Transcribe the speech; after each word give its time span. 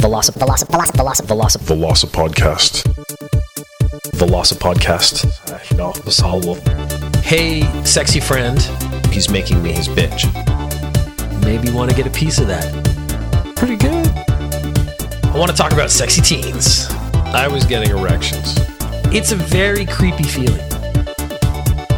Veloci 0.00 0.30
Veloci 0.36 0.64
Veloci 0.68 0.92
Veloci 0.96 1.22
Veloci 1.26 1.58
Veloci 1.66 2.06
podcast. 2.06 2.82
Veloci 4.12 4.54
podcast. 4.54 5.26
Ja, 5.76 5.90
besalvo. 6.04 6.56
Hey, 7.24 7.64
sexy 7.84 8.20
friend. 8.20 8.60
He's 9.10 9.28
making 9.28 9.62
me 9.62 9.72
his 9.72 9.88
bitch. 9.88 10.26
Maybe 11.42 11.66
you 11.66 11.74
want 11.74 11.90
to 11.90 11.96
get 11.96 12.06
a 12.06 12.10
piece 12.10 12.38
of 12.38 12.46
that. 12.48 12.64
Pretty 13.56 13.76
good. 13.76 14.06
I 15.34 15.38
want 15.38 15.50
to 15.50 15.56
talk 15.56 15.72
about 15.72 15.90
sexy 15.90 16.20
teens. 16.20 16.88
I 17.34 17.48
was 17.48 17.64
getting 17.64 17.90
erections. 17.90 18.54
It's 19.12 19.32
a 19.32 19.36
very 19.36 19.84
creepy 19.84 20.24
feeling. 20.24 20.62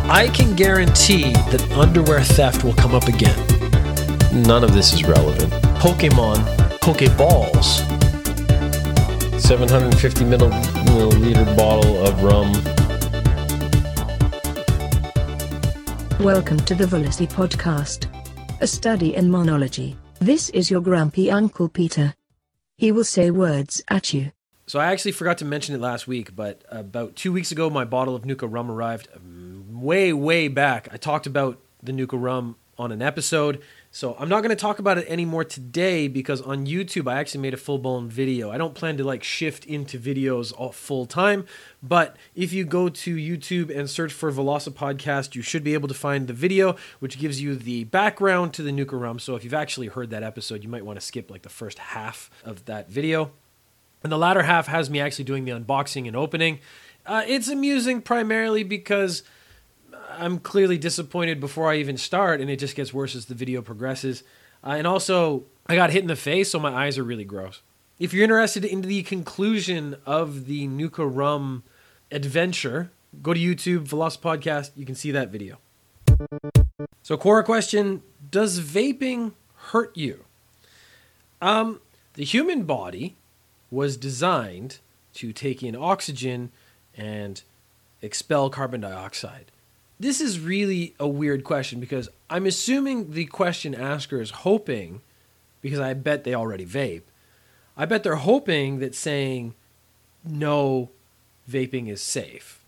I 0.08 0.28
can 0.32 0.56
guarantee 0.56 1.32
that 1.50 1.60
underwear 1.76 2.20
theft 2.22 2.64
will 2.64 2.74
come 2.74 2.94
up 2.94 3.08
again. 3.08 3.38
None 4.32 4.64
of 4.64 4.72
this 4.72 4.92
is 4.92 5.04
relevant. 5.04 5.52
Pokemon, 5.80 6.59
Pokeballs. 6.80 7.80
750 9.38 10.24
milliliter 10.24 11.56
bottle 11.56 12.06
of 12.06 12.22
rum. 12.22 12.52
Welcome 16.24 16.58
to 16.60 16.74
the 16.74 16.86
Velocity 16.86 17.26
Podcast, 17.26 18.06
a 18.62 18.66
study 18.66 19.14
in 19.14 19.30
monology. 19.30 19.94
This 20.20 20.48
is 20.50 20.70
your 20.70 20.80
grumpy 20.80 21.30
Uncle 21.30 21.68
Peter. 21.68 22.14
He 22.78 22.90
will 22.90 23.04
say 23.04 23.30
words 23.30 23.82
at 23.88 24.14
you. 24.14 24.32
So 24.66 24.78
I 24.78 24.86
actually 24.86 25.12
forgot 25.12 25.36
to 25.38 25.44
mention 25.44 25.74
it 25.74 25.82
last 25.82 26.08
week, 26.08 26.34
but 26.34 26.62
about 26.70 27.14
two 27.14 27.30
weeks 27.30 27.52
ago, 27.52 27.68
my 27.68 27.84
bottle 27.84 28.16
of 28.16 28.24
Nuka 28.24 28.46
rum 28.46 28.70
arrived. 28.70 29.08
Way, 29.68 30.14
way 30.14 30.48
back, 30.48 30.88
I 30.90 30.96
talked 30.96 31.26
about 31.26 31.58
the 31.82 31.92
Nuka 31.92 32.16
rum 32.16 32.56
on 32.78 32.90
an 32.90 33.02
episode. 33.02 33.60
So 33.92 34.14
I'm 34.20 34.28
not 34.28 34.42
going 34.42 34.50
to 34.50 34.56
talk 34.56 34.78
about 34.78 34.98
it 34.98 35.08
anymore 35.08 35.42
today 35.42 36.06
because 36.06 36.40
on 36.40 36.64
YouTube 36.64 37.10
I 37.10 37.18
actually 37.18 37.40
made 37.40 37.54
a 37.54 37.56
full 37.56 37.78
blown 37.78 38.08
video. 38.08 38.48
I 38.48 38.56
don't 38.56 38.72
plan 38.72 38.96
to 38.98 39.04
like 39.04 39.24
shift 39.24 39.64
into 39.64 39.98
videos 39.98 40.52
all 40.56 40.70
full 40.70 41.06
time, 41.06 41.44
but 41.82 42.16
if 42.36 42.52
you 42.52 42.64
go 42.64 42.88
to 42.88 43.16
YouTube 43.16 43.76
and 43.76 43.90
search 43.90 44.12
for 44.12 44.30
Veloci 44.30 44.70
Podcast, 44.70 45.34
you 45.34 45.42
should 45.42 45.64
be 45.64 45.74
able 45.74 45.88
to 45.88 45.94
find 45.94 46.28
the 46.28 46.32
video, 46.32 46.76
which 47.00 47.18
gives 47.18 47.42
you 47.42 47.56
the 47.56 47.82
background 47.82 48.54
to 48.54 48.62
the 48.62 48.70
Nuka 48.70 48.96
rum. 48.96 49.18
So 49.18 49.34
if 49.34 49.42
you've 49.42 49.54
actually 49.54 49.88
heard 49.88 50.10
that 50.10 50.22
episode, 50.22 50.62
you 50.62 50.68
might 50.68 50.86
want 50.86 51.00
to 51.00 51.04
skip 51.04 51.28
like 51.28 51.42
the 51.42 51.48
first 51.48 51.80
half 51.80 52.30
of 52.44 52.66
that 52.66 52.88
video. 52.88 53.32
And 54.04 54.12
the 54.12 54.18
latter 54.18 54.44
half 54.44 54.68
has 54.68 54.88
me 54.88 55.00
actually 55.00 55.24
doing 55.24 55.44
the 55.44 55.50
unboxing 55.50 56.06
and 56.06 56.14
opening. 56.14 56.60
Uh, 57.04 57.24
it's 57.26 57.48
amusing 57.48 58.02
primarily 58.02 58.62
because 58.62 59.24
I'm 60.18 60.38
clearly 60.38 60.78
disappointed 60.78 61.40
before 61.40 61.70
I 61.70 61.76
even 61.76 61.96
start, 61.96 62.40
and 62.40 62.50
it 62.50 62.58
just 62.58 62.76
gets 62.76 62.92
worse 62.92 63.14
as 63.14 63.26
the 63.26 63.34
video 63.34 63.62
progresses. 63.62 64.22
Uh, 64.64 64.70
and 64.70 64.86
also, 64.86 65.44
I 65.66 65.76
got 65.76 65.90
hit 65.90 66.02
in 66.02 66.08
the 66.08 66.16
face, 66.16 66.50
so 66.50 66.58
my 66.58 66.72
eyes 66.72 66.98
are 66.98 67.04
really 67.04 67.24
gross. 67.24 67.62
If 67.98 68.12
you're 68.14 68.24
interested 68.24 68.64
in 68.64 68.82
the 68.82 69.02
conclusion 69.02 69.96
of 70.06 70.46
the 70.46 70.66
Nuka 70.66 71.06
Rum 71.06 71.62
adventure, 72.10 72.90
go 73.22 73.34
to 73.34 73.40
YouTube, 73.40 73.88
Veloci 73.88 74.18
Podcast. 74.18 74.70
You 74.74 74.86
can 74.86 74.94
see 74.94 75.10
that 75.10 75.28
video. 75.28 75.58
So, 77.02 77.16
Quora 77.16 77.44
question 77.44 78.02
Does 78.30 78.60
vaping 78.60 79.32
hurt 79.54 79.96
you? 79.96 80.24
Um, 81.42 81.80
the 82.14 82.24
human 82.24 82.64
body 82.64 83.16
was 83.70 83.96
designed 83.96 84.78
to 85.14 85.32
take 85.32 85.62
in 85.62 85.76
oxygen 85.76 86.50
and 86.96 87.42
expel 88.02 88.50
carbon 88.50 88.80
dioxide. 88.80 89.50
This 90.00 90.22
is 90.22 90.40
really 90.40 90.94
a 90.98 91.06
weird 91.06 91.44
question 91.44 91.78
because 91.78 92.08
I'm 92.30 92.46
assuming 92.46 93.10
the 93.10 93.26
question 93.26 93.74
asker 93.74 94.18
is 94.18 94.30
hoping, 94.30 95.02
because 95.60 95.78
I 95.78 95.92
bet 95.92 96.24
they 96.24 96.34
already 96.34 96.64
vape, 96.64 97.02
I 97.76 97.84
bet 97.84 98.02
they're 98.02 98.14
hoping 98.14 98.78
that 98.78 98.94
saying 98.94 99.54
no, 100.24 100.88
vaping 101.48 101.88
is 101.88 102.00
safe. 102.00 102.64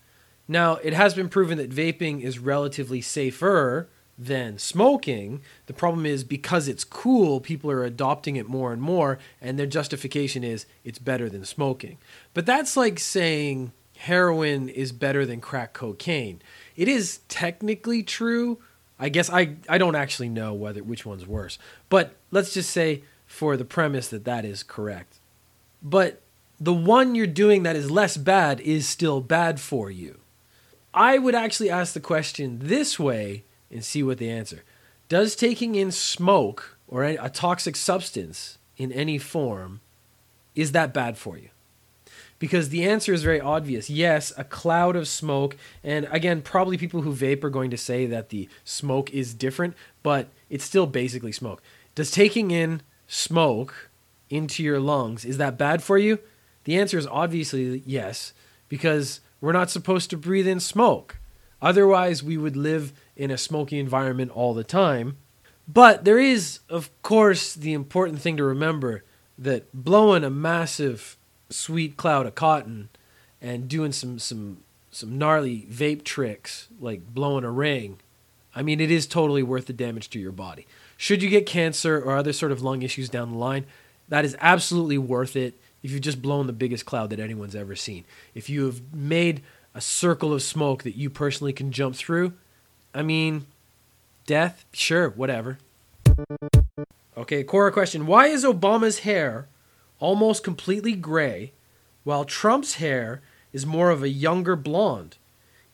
Now, 0.47 0.75
it 0.75 0.93
has 0.93 1.15
been 1.15 1.27
proven 1.27 1.57
that 1.57 1.71
vaping 1.71 2.21
is 2.21 2.37
relatively 2.37 3.01
safer 3.01 3.87
than 4.15 4.59
smoking. 4.59 5.41
The 5.65 5.73
problem 5.73 6.05
is 6.05 6.23
because 6.23 6.67
it's 6.67 6.83
cool, 6.83 7.39
people 7.39 7.71
are 7.71 7.83
adopting 7.83 8.35
it 8.35 8.47
more 8.47 8.71
and 8.71 8.81
more, 8.81 9.17
and 9.41 9.57
their 9.57 9.65
justification 9.65 10.43
is 10.43 10.67
it's 10.83 10.99
better 10.99 11.29
than 11.29 11.45
smoking. 11.45 11.97
But 12.35 12.45
that's 12.45 12.77
like 12.77 12.99
saying 12.99 13.71
heroin 13.97 14.69
is 14.69 14.91
better 14.91 15.25
than 15.25 15.41
crack 15.41 15.73
cocaine. 15.73 16.41
It 16.75 16.87
is 16.87 17.19
technically 17.27 18.03
true. 18.03 18.59
I 18.99 19.09
guess 19.09 19.29
I, 19.29 19.55
I 19.67 19.77
don't 19.77 19.95
actually 19.95 20.29
know 20.29 20.53
whether 20.53 20.83
which 20.83 21.05
one's 21.05 21.27
worse. 21.27 21.57
But 21.89 22.15
let's 22.31 22.53
just 22.53 22.69
say 22.69 23.03
for 23.25 23.57
the 23.57 23.65
premise 23.65 24.09
that 24.09 24.25
that 24.25 24.45
is 24.45 24.63
correct. 24.63 25.17
But 25.81 26.21
the 26.59 26.73
one 26.73 27.15
you're 27.15 27.27
doing 27.27 27.63
that 27.63 27.75
is 27.75 27.91
less 27.91 28.15
bad 28.17 28.61
is 28.61 28.87
still 28.87 29.21
bad 29.21 29.59
for 29.59 29.91
you. 29.91 30.19
I 30.93 31.17
would 31.17 31.35
actually 31.35 31.69
ask 31.69 31.93
the 31.93 31.99
question 31.99 32.59
this 32.61 32.99
way 32.99 33.43
and 33.71 33.83
see 33.83 34.03
what 34.03 34.19
the 34.19 34.29
answer. 34.29 34.63
Does 35.09 35.35
taking 35.35 35.75
in 35.75 35.91
smoke 35.91 36.77
or 36.87 37.03
a 37.03 37.29
toxic 37.29 37.75
substance 37.75 38.57
in 38.77 38.91
any 38.91 39.17
form 39.17 39.81
is 40.55 40.71
that 40.71 40.93
bad 40.93 41.17
for 41.17 41.37
you? 41.37 41.49
Because 42.43 42.67
the 42.67 42.83
answer 42.83 43.13
is 43.13 43.23
very 43.23 43.39
obvious. 43.39 43.89
Yes, 43.89 44.33
a 44.35 44.43
cloud 44.43 44.97
of 44.97 45.07
smoke, 45.07 45.55
and 45.81 46.09
again, 46.11 46.41
probably 46.41 46.77
people 46.77 47.01
who 47.01 47.15
vape 47.15 47.41
are 47.41 47.49
going 47.49 47.71
to 47.71 47.77
say 47.77 48.05
that 48.07 48.31
the 48.31 48.49
smoke 48.65 49.09
is 49.13 49.33
different, 49.33 49.75
but 50.03 50.27
it's 50.49 50.65
still 50.65 50.85
basically 50.85 51.31
smoke. 51.31 51.61
Does 51.95 52.11
taking 52.11 52.51
in 52.51 52.81
smoke 53.07 53.89
into 54.29 54.61
your 54.61 54.81
lungs 54.81 55.23
is 55.23 55.37
that 55.37 55.57
bad 55.57 55.81
for 55.81 55.97
you? 55.97 56.19
The 56.65 56.77
answer 56.77 56.97
is 56.97 57.07
obviously 57.07 57.81
yes, 57.85 58.33
because 58.67 59.21
we're 59.39 59.53
not 59.53 59.69
supposed 59.69 60.09
to 60.09 60.17
breathe 60.17 60.45
in 60.45 60.59
smoke. 60.59 61.19
Otherwise, 61.61 62.23
we 62.23 62.35
would 62.35 62.57
live 62.57 62.91
in 63.15 63.31
a 63.31 63.37
smoky 63.37 63.79
environment 63.79 64.31
all 64.31 64.53
the 64.53 64.65
time. 64.65 65.15
But 65.65 66.03
there 66.03 66.19
is, 66.19 66.59
of 66.67 66.89
course, 67.03 67.53
the 67.53 67.71
important 67.71 68.19
thing 68.19 68.35
to 68.35 68.43
remember 68.43 69.05
that 69.37 69.73
blowing 69.73 70.25
a 70.25 70.29
massive 70.29 71.15
sweet 71.53 71.97
cloud 71.97 72.25
of 72.25 72.35
cotton 72.35 72.89
and 73.41 73.67
doing 73.67 73.91
some 73.91 74.19
some 74.19 74.57
some 74.91 75.17
gnarly 75.17 75.67
vape 75.69 76.03
tricks 76.03 76.67
like 76.79 77.13
blowing 77.13 77.43
a 77.43 77.51
ring, 77.51 77.99
I 78.55 78.61
mean, 78.61 78.79
it 78.79 78.91
is 78.91 79.07
totally 79.07 79.43
worth 79.43 79.65
the 79.65 79.73
damage 79.73 80.09
to 80.11 80.19
your 80.19 80.31
body. 80.31 80.67
Should 80.97 81.23
you 81.23 81.29
get 81.29 81.45
cancer 81.45 81.99
or 81.99 82.15
other 82.15 82.33
sort 82.33 82.51
of 82.51 82.61
lung 82.61 82.83
issues 82.83 83.09
down 83.09 83.31
the 83.31 83.37
line, 83.37 83.65
that 84.09 84.25
is 84.25 84.37
absolutely 84.39 84.97
worth 84.97 85.35
it 85.35 85.55
if 85.81 85.91
you've 85.91 86.01
just 86.01 86.21
blown 86.21 86.47
the 86.47 86.53
biggest 86.53 86.85
cloud 86.85 87.09
that 87.09 87.19
anyone's 87.19 87.55
ever 87.55 87.75
seen. 87.75 88.05
If 88.35 88.49
you 88.49 88.65
have 88.65 88.93
made 88.93 89.41
a 89.73 89.81
circle 89.81 90.33
of 90.33 90.43
smoke 90.43 90.83
that 90.83 90.95
you 90.95 91.09
personally 91.09 91.53
can 91.53 91.71
jump 91.71 91.95
through, 91.95 92.33
I 92.93 93.01
mean, 93.01 93.47
death, 94.25 94.65
sure, 94.71 95.09
whatever. 95.09 95.57
Okay, 97.17 97.43
Quora 97.43 97.73
question. 97.73 98.05
Why 98.05 98.27
is 98.27 98.45
Obama's 98.45 98.99
hair 98.99 99.47
almost 100.03 100.43
completely 100.43 100.91
gray 100.91 101.53
while 102.03 102.25
Trump's 102.25 102.73
hair 102.75 103.21
is 103.53 103.65
more 103.65 103.89
of 103.89 104.03
a 104.03 104.09
younger 104.09 104.57
blonde? 104.57 105.15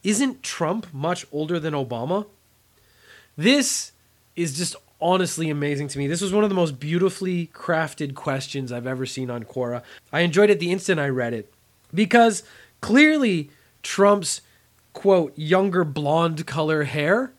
Isn't 0.04 0.44
Trump 0.44 0.86
much 0.94 1.26
older 1.32 1.60
than 1.60 1.74
Obama? 1.74 2.28
This 3.36 3.92
is 4.36 4.56
just 4.56 4.76
honestly 5.02 5.50
amazing 5.50 5.88
to 5.88 5.98
me. 5.98 6.06
This 6.06 6.22
was 6.22 6.32
one 6.32 6.44
of 6.44 6.50
the 6.50 6.56
most 6.56 6.80
beautifully 6.80 7.48
crafted 7.48 8.14
questions 8.14 8.72
I've 8.72 8.86
ever 8.86 9.08
seen 9.08 9.32
on 9.32 9.46
Quora. 9.46 9.82
I 10.14 10.20
enjoyed 10.20 10.52
it 10.52 10.60
the 10.60 10.72
instant 10.72 11.00
I 11.00 11.10
read 11.10 11.34
it 11.34 11.52
because 11.92 12.44
clearly 12.82 13.50
Trump's 13.82 14.42
quote 14.94 15.34
younger 15.36 15.84
blonde 15.84 16.46
color 16.46 16.84
hair 16.84 17.34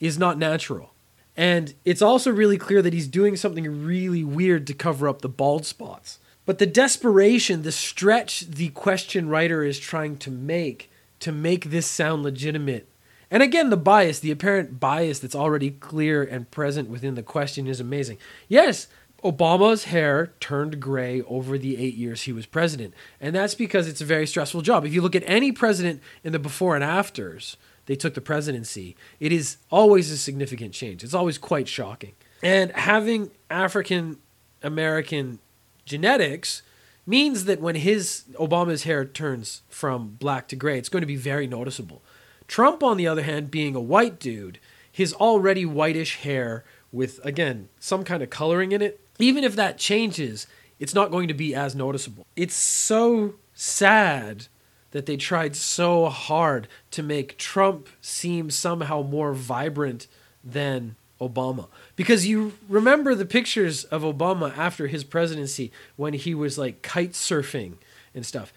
is 0.00 0.18
not 0.18 0.38
natural. 0.38 0.94
And 1.36 1.74
it's 1.84 2.02
also 2.02 2.30
really 2.30 2.58
clear 2.58 2.80
that 2.82 2.92
he's 2.92 3.08
doing 3.08 3.36
something 3.36 3.84
really 3.84 4.22
weird 4.22 4.66
to 4.68 4.74
cover 4.74 5.08
up 5.08 5.20
the 5.20 5.28
bald 5.28 5.66
spots. 5.66 6.18
But 6.46 6.58
the 6.58 6.66
desperation, 6.66 7.62
the 7.62 7.72
stretch 7.72 8.40
the 8.40 8.68
question 8.70 9.28
writer 9.28 9.62
is 9.62 9.78
trying 9.78 10.18
to 10.18 10.30
make 10.30 10.90
to 11.20 11.32
make 11.32 11.66
this 11.70 11.86
sound 11.86 12.22
legitimate. 12.22 12.88
And 13.30 13.42
again, 13.42 13.70
the 13.70 13.76
bias, 13.76 14.18
the 14.18 14.30
apparent 14.30 14.78
bias 14.78 15.18
that's 15.18 15.34
already 15.34 15.70
clear 15.70 16.22
and 16.22 16.50
present 16.50 16.90
within 16.90 17.14
the 17.14 17.22
question 17.22 17.66
is 17.66 17.80
amazing. 17.80 18.18
Yes, 18.46 18.88
Obama's 19.24 19.84
hair 19.84 20.34
turned 20.38 20.80
gray 20.80 21.22
over 21.22 21.56
the 21.56 21.78
eight 21.78 21.94
years 21.94 22.22
he 22.22 22.32
was 22.32 22.44
president. 22.44 22.92
And 23.20 23.34
that's 23.34 23.54
because 23.54 23.88
it's 23.88 24.02
a 24.02 24.04
very 24.04 24.26
stressful 24.26 24.60
job. 24.60 24.84
If 24.84 24.92
you 24.92 25.00
look 25.00 25.16
at 25.16 25.24
any 25.26 25.50
president 25.50 26.02
in 26.22 26.32
the 26.32 26.38
before 26.38 26.74
and 26.74 26.84
afters, 26.84 27.56
they 27.86 27.96
took 27.96 28.14
the 28.14 28.20
presidency, 28.20 28.96
it 29.20 29.32
is 29.32 29.56
always 29.70 30.10
a 30.10 30.18
significant 30.18 30.74
change. 30.74 31.02
It's 31.02 31.14
always 31.14 31.38
quite 31.38 31.68
shocking. 31.68 32.12
And 32.42 32.70
having 32.72 33.30
African 33.48 34.18
American 34.62 35.38
genetics 35.84 36.62
means 37.06 37.44
that 37.44 37.60
when 37.60 37.74
his 37.76 38.24
Obama's 38.34 38.84
hair 38.84 39.04
turns 39.04 39.62
from 39.68 40.16
black 40.18 40.48
to 40.48 40.56
gray, 40.56 40.78
it's 40.78 40.88
going 40.88 41.02
to 41.02 41.06
be 41.06 41.16
very 41.16 41.46
noticeable. 41.46 42.02
Trump, 42.48 42.82
on 42.82 42.96
the 42.96 43.06
other 43.06 43.22
hand, 43.22 43.50
being 43.50 43.74
a 43.74 43.80
white 43.80 44.18
dude, 44.18 44.58
his 44.90 45.12
already 45.14 45.64
whitish 45.64 46.20
hair 46.20 46.64
with 46.92 47.18
again 47.24 47.68
some 47.80 48.04
kind 48.04 48.22
of 48.22 48.30
coloring 48.30 48.72
in 48.72 48.80
it, 48.80 49.00
even 49.18 49.44
if 49.44 49.56
that 49.56 49.78
changes, 49.78 50.46
it's 50.78 50.94
not 50.94 51.10
going 51.10 51.28
to 51.28 51.34
be 51.34 51.54
as 51.54 51.74
noticeable. 51.74 52.26
It's 52.36 52.54
so 52.54 53.34
sad 53.54 54.46
that 54.92 55.06
they 55.06 55.16
tried 55.16 55.56
so 55.56 56.08
hard 56.08 56.68
to 56.92 57.02
make 57.02 57.36
Trump 57.36 57.88
seem 58.00 58.50
somehow 58.50 59.02
more 59.02 59.34
vibrant 59.34 60.06
than 60.44 60.94
Obama. 61.28 61.68
Because 61.96 62.26
you 62.26 62.52
remember 62.68 63.14
the 63.14 63.26
pictures 63.26 63.84
of 63.84 64.02
Obama 64.02 64.56
after 64.56 64.86
his 64.86 65.04
presidency 65.04 65.72
when 65.96 66.14
he 66.14 66.34
was 66.34 66.58
like 66.58 66.82
kite 66.82 67.12
surfing 67.12 67.74
and 68.14 68.24
stuff. 68.24 68.52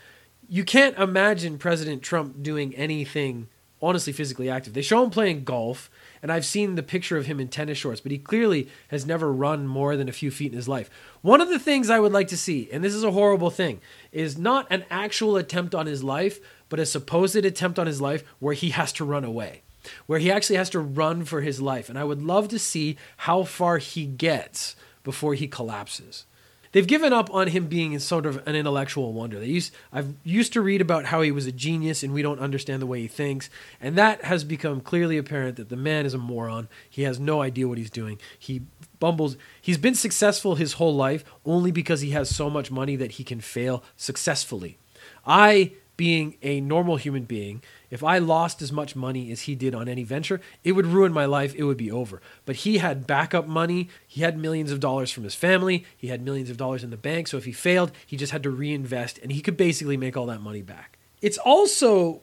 You 0.49 0.63
can't 0.63 0.97
imagine 0.97 1.57
President 1.57 2.01
Trump 2.01 2.41
doing 2.41 2.75
anything 2.75 3.47
honestly 3.81 4.13
physically 4.13 4.49
active. 4.49 4.73
They 4.73 4.81
show 4.81 5.03
him 5.03 5.09
playing 5.09 5.43
golf, 5.43 5.89
and 6.21 6.31
I've 6.31 6.45
seen 6.45 6.75
the 6.75 6.83
picture 6.83 7.17
of 7.17 7.27
him 7.27 7.39
in 7.39 7.47
tennis 7.47 7.77
shorts, 7.77 8.01
but 8.01 8.11
he 8.11 8.17
clearly 8.17 8.69
has 8.87 9.05
never 9.05 9.31
run 9.31 9.67
more 9.67 9.95
than 9.95 10.09
a 10.09 10.13
few 10.13 10.31
feet 10.31 10.51
in 10.51 10.57
his 10.57 10.67
life. 10.67 10.89
One 11.21 11.41
of 11.41 11.49
the 11.49 11.59
things 11.59 11.89
I 11.89 11.99
would 11.99 12.11
like 12.11 12.27
to 12.29 12.37
see, 12.37 12.69
and 12.71 12.83
this 12.83 12.95
is 12.95 13.03
a 13.03 13.11
horrible 13.11 13.51
thing, 13.51 13.81
is 14.11 14.37
not 14.37 14.67
an 14.71 14.85
actual 14.89 15.37
attempt 15.37 15.75
on 15.75 15.85
his 15.85 16.03
life, 16.03 16.39
but 16.69 16.79
a 16.79 16.85
supposed 16.85 17.35
attempt 17.35 17.77
on 17.77 17.87
his 17.87 18.01
life 18.01 18.23
where 18.39 18.53
he 18.53 18.71
has 18.71 18.91
to 18.93 19.05
run 19.05 19.23
away. 19.23 19.61
Where 20.05 20.19
he 20.19 20.31
actually 20.31 20.57
has 20.57 20.69
to 20.71 20.79
run 20.79 21.25
for 21.25 21.41
his 21.41 21.61
life. 21.61 21.89
And 21.89 21.97
I 21.97 22.03
would 22.03 22.21
love 22.21 22.47
to 22.49 22.59
see 22.59 22.97
how 23.17 23.43
far 23.43 23.77
he 23.77 24.05
gets 24.05 24.75
before 25.03 25.33
he 25.33 25.47
collapses 25.47 26.25
they've 26.71 26.85
given 26.85 27.13
up 27.13 27.33
on 27.33 27.47
him 27.47 27.65
being 27.67 27.97
sort 27.99 28.25
of 28.25 28.45
an 28.47 28.55
intellectual 28.55 29.13
wonder. 29.13 29.39
They 29.39 29.47
used 29.47 29.73
I've 29.91 30.13
used 30.23 30.53
to 30.53 30.61
read 30.61 30.81
about 30.81 31.05
how 31.05 31.21
he 31.21 31.31
was 31.31 31.45
a 31.45 31.51
genius 31.51 32.03
and 32.03 32.13
we 32.13 32.21
don't 32.21 32.39
understand 32.39 32.81
the 32.81 32.85
way 32.85 33.01
he 33.01 33.07
thinks, 33.07 33.49
and 33.81 33.95
that 33.97 34.23
has 34.23 34.43
become 34.43 34.81
clearly 34.81 35.17
apparent 35.17 35.57
that 35.57 35.69
the 35.69 35.75
man 35.75 36.05
is 36.05 36.13
a 36.13 36.17
moron. 36.19 36.67
He 36.89 37.03
has 37.03 37.19
no 37.19 37.41
idea 37.41 37.67
what 37.67 37.77
he's 37.77 37.89
doing. 37.89 38.19
He 38.37 38.61
bumbles. 38.99 39.37
He's 39.61 39.77
been 39.77 39.95
successful 39.95 40.55
his 40.55 40.73
whole 40.73 40.95
life 40.95 41.23
only 41.45 41.71
because 41.71 42.01
he 42.01 42.11
has 42.11 42.33
so 42.33 42.49
much 42.49 42.71
money 42.71 42.95
that 42.95 43.13
he 43.13 43.23
can 43.23 43.41
fail 43.41 43.83
successfully. 43.95 44.77
I 45.25 45.73
being 45.97 46.37
a 46.43 46.61
normal 46.61 46.95
human 46.97 47.23
being, 47.23 47.61
if 47.89 48.03
I 48.03 48.19
lost 48.19 48.61
as 48.61 48.71
much 48.71 48.95
money 48.95 49.31
as 49.31 49.41
he 49.41 49.55
did 49.55 49.73
on 49.73 49.89
any 49.89 50.03
venture, 50.03 50.39
it 50.63 50.73
would 50.73 50.85
ruin 50.85 51.11
my 51.11 51.25
life. 51.25 51.55
It 51.55 51.63
would 51.63 51.77
be 51.77 51.91
over. 51.91 52.21
But 52.45 52.57
he 52.57 52.77
had 52.77 53.07
backup 53.07 53.47
money. 53.47 53.89
He 54.07 54.21
had 54.21 54.37
millions 54.37 54.71
of 54.71 54.79
dollars 54.79 55.09
from 55.09 55.23
his 55.23 55.35
family. 55.35 55.85
He 55.97 56.07
had 56.07 56.21
millions 56.21 56.49
of 56.49 56.57
dollars 56.57 56.83
in 56.83 56.91
the 56.91 56.97
bank. 56.97 57.27
So 57.27 57.37
if 57.37 57.45
he 57.45 57.51
failed, 57.51 57.91
he 58.05 58.15
just 58.15 58.31
had 58.31 58.43
to 58.43 58.51
reinvest 58.51 59.17
and 59.17 59.31
he 59.31 59.41
could 59.41 59.57
basically 59.57 59.97
make 59.97 60.15
all 60.15 60.27
that 60.27 60.41
money 60.41 60.61
back. 60.61 60.97
It's 61.21 61.39
also 61.39 62.21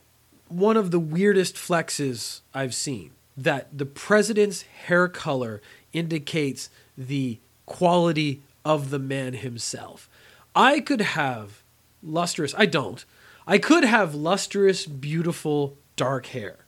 one 0.48 0.76
of 0.76 0.92
the 0.92 1.00
weirdest 1.00 1.56
flexes 1.56 2.40
I've 2.54 2.74
seen 2.74 3.10
that 3.36 3.76
the 3.76 3.86
president's 3.86 4.62
hair 4.62 5.08
color 5.08 5.60
indicates 5.92 6.70
the 6.96 7.38
quality 7.66 8.42
of 8.64 8.90
the 8.90 8.98
man 9.00 9.32
himself. 9.32 10.08
I 10.54 10.78
could 10.78 11.00
have 11.00 11.62
lustrous, 12.02 12.54
I 12.56 12.66
don't 12.66 13.04
I 13.46 13.58
could 13.58 13.84
have 13.84 14.14
lustrous, 14.14 14.86
beautiful, 14.86 15.76
dark 15.96 16.26
hair. 16.26 16.64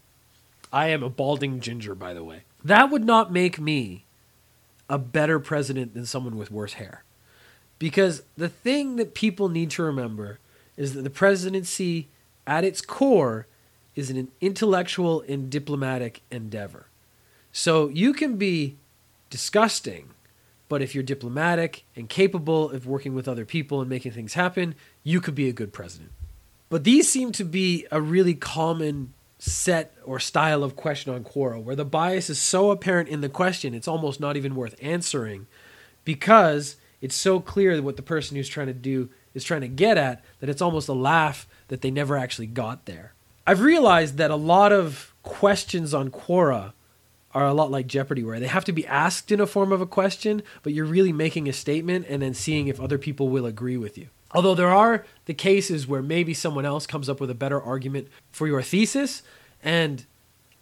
I 0.72 0.88
am 0.88 1.02
a 1.02 1.08
balding 1.08 1.60
ginger, 1.60 1.94
by 1.94 2.12
the 2.12 2.24
way. 2.24 2.42
That 2.62 2.90
would 2.90 3.04
not 3.04 3.32
make 3.32 3.58
me 3.58 4.04
a 4.88 4.98
better 4.98 5.40
president 5.40 5.94
than 5.94 6.04
someone 6.04 6.36
with 6.36 6.50
worse 6.50 6.74
hair. 6.74 7.02
Because 7.78 8.22
the 8.36 8.48
thing 8.48 8.96
that 8.96 9.14
people 9.14 9.48
need 9.48 9.70
to 9.72 9.82
remember 9.82 10.38
is 10.76 10.94
that 10.94 11.02
the 11.02 11.10
presidency, 11.10 12.08
at 12.46 12.64
its 12.64 12.80
core, 12.80 13.46
is 13.94 14.10
an 14.10 14.28
intellectual 14.40 15.22
and 15.26 15.50
diplomatic 15.50 16.20
endeavor. 16.30 16.86
So 17.52 17.88
you 17.88 18.12
can 18.12 18.36
be 18.36 18.76
disgusting, 19.30 20.10
but 20.68 20.82
if 20.82 20.94
you're 20.94 21.02
diplomatic 21.02 21.84
and 21.96 22.08
capable 22.08 22.70
of 22.70 22.86
working 22.86 23.14
with 23.14 23.26
other 23.26 23.46
people 23.46 23.80
and 23.80 23.88
making 23.88 24.12
things 24.12 24.34
happen, 24.34 24.74
you 25.02 25.20
could 25.20 25.34
be 25.34 25.48
a 25.48 25.52
good 25.52 25.72
president. 25.72 26.10
But 26.68 26.84
these 26.84 27.08
seem 27.08 27.32
to 27.32 27.44
be 27.44 27.86
a 27.90 28.00
really 28.00 28.34
common 28.34 29.12
set 29.38 29.94
or 30.04 30.18
style 30.18 30.64
of 30.64 30.76
question 30.76 31.14
on 31.14 31.22
Quora 31.22 31.62
where 31.62 31.76
the 31.76 31.84
bias 31.84 32.30
is 32.30 32.40
so 32.40 32.70
apparent 32.70 33.08
in 33.08 33.20
the 33.20 33.28
question 33.28 33.74
it's 33.74 33.86
almost 33.86 34.18
not 34.18 34.34
even 34.36 34.54
worth 34.54 34.74
answering 34.80 35.46
because 36.04 36.76
it's 37.02 37.14
so 37.14 37.38
clear 37.38 37.80
what 37.82 37.96
the 37.96 38.02
person 38.02 38.36
who's 38.36 38.48
trying 38.48 38.66
to 38.68 38.72
do 38.72 39.10
is 39.34 39.44
trying 39.44 39.60
to 39.60 39.68
get 39.68 39.98
at 39.98 40.24
that 40.40 40.48
it's 40.48 40.62
almost 40.62 40.88
a 40.88 40.94
laugh 40.94 41.46
that 41.68 41.82
they 41.82 41.90
never 41.90 42.16
actually 42.16 42.46
got 42.46 42.86
there. 42.86 43.12
I've 43.46 43.60
realized 43.60 44.16
that 44.16 44.30
a 44.30 44.36
lot 44.36 44.72
of 44.72 45.14
questions 45.22 45.92
on 45.92 46.10
Quora 46.10 46.72
are 47.34 47.46
a 47.46 47.54
lot 47.54 47.70
like 47.70 47.86
Jeopardy, 47.86 48.24
where 48.24 48.40
they 48.40 48.46
have 48.46 48.64
to 48.64 48.72
be 48.72 48.86
asked 48.86 49.30
in 49.30 49.40
a 49.40 49.46
form 49.46 49.72
of 49.72 49.82
a 49.82 49.86
question, 49.86 50.42
but 50.62 50.72
you're 50.72 50.86
really 50.86 51.12
making 51.12 51.48
a 51.48 51.52
statement 51.52 52.06
and 52.08 52.22
then 52.22 52.32
seeing 52.32 52.66
if 52.66 52.80
other 52.80 52.96
people 52.96 53.28
will 53.28 53.44
agree 53.44 53.76
with 53.76 53.98
you. 53.98 54.08
Although 54.32 54.54
there 54.54 54.74
are 54.74 55.04
the 55.26 55.34
cases 55.34 55.86
where 55.86 56.02
maybe 56.02 56.34
someone 56.34 56.66
else 56.66 56.86
comes 56.86 57.08
up 57.08 57.20
with 57.20 57.30
a 57.30 57.34
better 57.34 57.60
argument 57.60 58.08
for 58.32 58.46
your 58.46 58.62
thesis, 58.62 59.22
and 59.62 60.04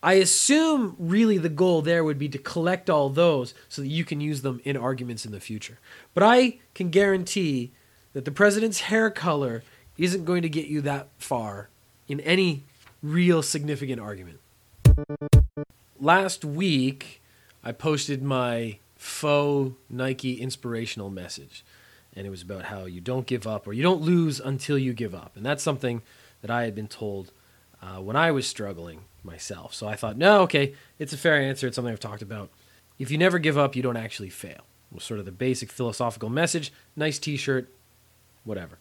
I 0.02 0.14
assume 0.14 0.96
really 0.98 1.38
the 1.38 1.48
goal 1.48 1.80
there 1.80 2.04
would 2.04 2.18
be 2.18 2.28
to 2.28 2.38
collect 2.38 2.90
all 2.90 3.08
those 3.08 3.54
so 3.68 3.80
that 3.80 3.88
you 3.88 4.04
can 4.04 4.20
use 4.20 4.42
them 4.42 4.60
in 4.64 4.76
arguments 4.76 5.24
in 5.24 5.32
the 5.32 5.40
future. 5.40 5.78
But 6.12 6.22
I 6.22 6.58
can 6.74 6.90
guarantee 6.90 7.72
that 8.12 8.26
the 8.26 8.30
president's 8.30 8.80
hair 8.80 9.10
color 9.10 9.62
isn't 9.96 10.24
going 10.24 10.42
to 10.42 10.48
get 10.48 10.66
you 10.66 10.80
that 10.82 11.08
far 11.18 11.68
in 12.06 12.20
any 12.20 12.64
real 13.02 13.42
significant 13.42 14.00
argument. 14.00 14.40
Last 16.00 16.44
week, 16.44 17.22
I 17.62 17.72
posted 17.72 18.22
my 18.22 18.78
faux 18.96 19.74
Nike 19.88 20.40
inspirational 20.40 21.08
message 21.08 21.64
and 22.16 22.26
it 22.26 22.30
was 22.30 22.42
about 22.42 22.64
how 22.64 22.84
you 22.84 23.00
don't 23.00 23.26
give 23.26 23.46
up 23.46 23.66
or 23.66 23.72
you 23.72 23.82
don't 23.82 24.02
lose 24.02 24.40
until 24.40 24.78
you 24.78 24.92
give 24.92 25.14
up. 25.14 25.32
And 25.36 25.44
that's 25.44 25.62
something 25.62 26.02
that 26.42 26.50
I 26.50 26.64
had 26.64 26.74
been 26.74 26.88
told 26.88 27.32
uh, 27.82 28.00
when 28.00 28.16
I 28.16 28.30
was 28.30 28.46
struggling 28.46 29.00
myself. 29.22 29.74
So 29.74 29.88
I 29.88 29.96
thought, 29.96 30.16
no, 30.16 30.42
okay, 30.42 30.74
it's 30.98 31.12
a 31.12 31.18
fair 31.18 31.40
answer. 31.40 31.66
It's 31.66 31.76
something 31.76 31.92
I've 31.92 32.00
talked 32.00 32.22
about. 32.22 32.50
If 32.98 33.10
you 33.10 33.18
never 33.18 33.38
give 33.38 33.58
up, 33.58 33.74
you 33.74 33.82
don't 33.82 33.96
actually 33.96 34.30
fail. 34.30 34.60
Was 34.92 35.04
sort 35.04 35.18
of 35.18 35.26
the 35.26 35.32
basic 35.32 35.72
philosophical 35.72 36.28
message. 36.28 36.72
Nice 36.94 37.18
T-shirt, 37.18 37.68
whatever. 38.44 38.78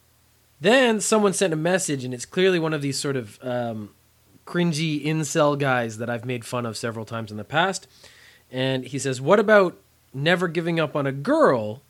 Then 0.62 1.02
someone 1.02 1.34
sent 1.34 1.54
a 1.54 1.58
message, 1.58 2.06
and 2.06 2.14
it's 2.14 2.26
clearly 2.26 2.60
one 2.60 2.74
of 2.74 2.82
these 2.82 3.00
sort 3.00 3.16
of 3.16 3.40
um, 3.42 3.90
cringy 4.46 5.04
incel 5.04 5.58
guys 5.58 5.98
that 5.98 6.10
I've 6.10 6.26
made 6.26 6.46
fun 6.46 6.66
of 6.66 6.78
several 6.78 7.06
times 7.06 7.32
in 7.32 7.38
the 7.38 7.44
past. 7.44 7.88
And 8.52 8.86
he 8.86 9.00
says, 9.00 9.20
"What 9.20 9.40
about 9.40 9.76
never 10.14 10.48
giving 10.48 10.80
up 10.80 10.96
on 10.96 11.08
a 11.08 11.12
girl 11.12 11.82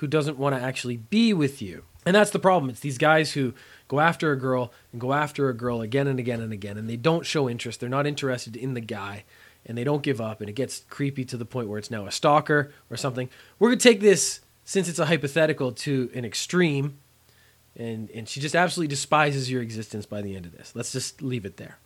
who 0.00 0.06
doesn't 0.06 0.38
want 0.38 0.54
to 0.54 0.60
actually 0.60 0.96
be 0.96 1.32
with 1.32 1.60
you. 1.60 1.84
And 2.06 2.16
that's 2.16 2.30
the 2.30 2.38
problem. 2.38 2.70
It's 2.70 2.80
these 2.80 2.96
guys 2.96 3.32
who 3.32 3.52
go 3.86 4.00
after 4.00 4.32
a 4.32 4.38
girl 4.38 4.72
and 4.92 5.00
go 5.00 5.12
after 5.12 5.50
a 5.50 5.54
girl 5.54 5.82
again 5.82 6.06
and 6.06 6.18
again 6.18 6.40
and 6.40 6.54
again, 6.54 6.78
and 6.78 6.88
they 6.88 6.96
don't 6.96 7.26
show 7.26 7.50
interest. 7.50 7.80
They're 7.80 7.88
not 7.90 8.06
interested 8.06 8.56
in 8.56 8.72
the 8.72 8.80
guy, 8.80 9.24
and 9.66 9.76
they 9.76 9.84
don't 9.84 10.02
give 10.02 10.18
up, 10.18 10.40
and 10.40 10.48
it 10.48 10.54
gets 10.54 10.84
creepy 10.88 11.26
to 11.26 11.36
the 11.36 11.44
point 11.44 11.68
where 11.68 11.78
it's 11.78 11.90
now 11.90 12.06
a 12.06 12.10
stalker 12.10 12.72
or 12.90 12.96
something. 12.96 13.28
We're 13.58 13.68
going 13.68 13.78
to 13.78 13.88
take 13.88 14.00
this, 14.00 14.40
since 14.64 14.88
it's 14.88 14.98
a 14.98 15.04
hypothetical, 15.04 15.72
to 15.72 16.10
an 16.14 16.24
extreme, 16.24 16.96
and, 17.76 18.10
and 18.12 18.26
she 18.26 18.40
just 18.40 18.56
absolutely 18.56 18.88
despises 18.88 19.50
your 19.50 19.60
existence 19.60 20.06
by 20.06 20.22
the 20.22 20.34
end 20.34 20.46
of 20.46 20.52
this. 20.52 20.72
Let's 20.74 20.92
just 20.92 21.20
leave 21.20 21.44
it 21.44 21.58
there. 21.58 21.76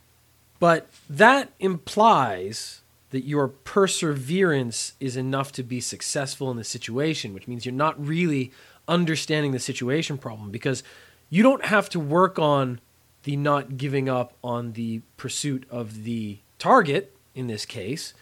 But 0.59 0.89
that 1.09 1.51
implies 1.59 2.79
that 3.15 3.23
your 3.23 3.47
perseverance 3.47 4.91
is 4.99 5.15
enough 5.15 5.49
to 5.53 5.63
be 5.63 5.79
successful 5.79 6.51
in 6.51 6.57
the 6.57 6.65
situation, 6.65 7.33
which 7.33 7.47
means 7.47 7.65
you're 7.65 7.73
not 7.73 7.95
really 8.05 8.51
understanding 8.89 9.53
the 9.53 9.59
situation 9.59 10.17
problem 10.17 10.51
because 10.51 10.83
you 11.29 11.41
don't 11.41 11.63
have 11.63 11.87
to 11.87 11.97
work 11.97 12.37
on 12.37 12.81
the 13.23 13.37
not 13.37 13.77
giving 13.77 14.09
up 14.09 14.33
on 14.43 14.73
the 14.73 14.99
pursuit 15.15 15.65
of 15.69 16.03
the 16.03 16.39
target 16.59 17.15
in 17.33 17.47
this 17.47 17.65
case 17.65 18.13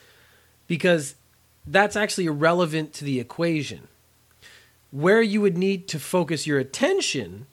because 0.67 1.15
that's 1.65 1.95
actually 1.95 2.27
irrelevant 2.27 2.93
to 2.93 3.03
the 3.03 3.19
equation. 3.19 3.87
Where 4.91 5.23
you 5.23 5.41
would 5.41 5.57
need 5.57 5.87
to 5.87 5.99
focus 5.99 6.45
your 6.45 6.59
attention 6.59 7.47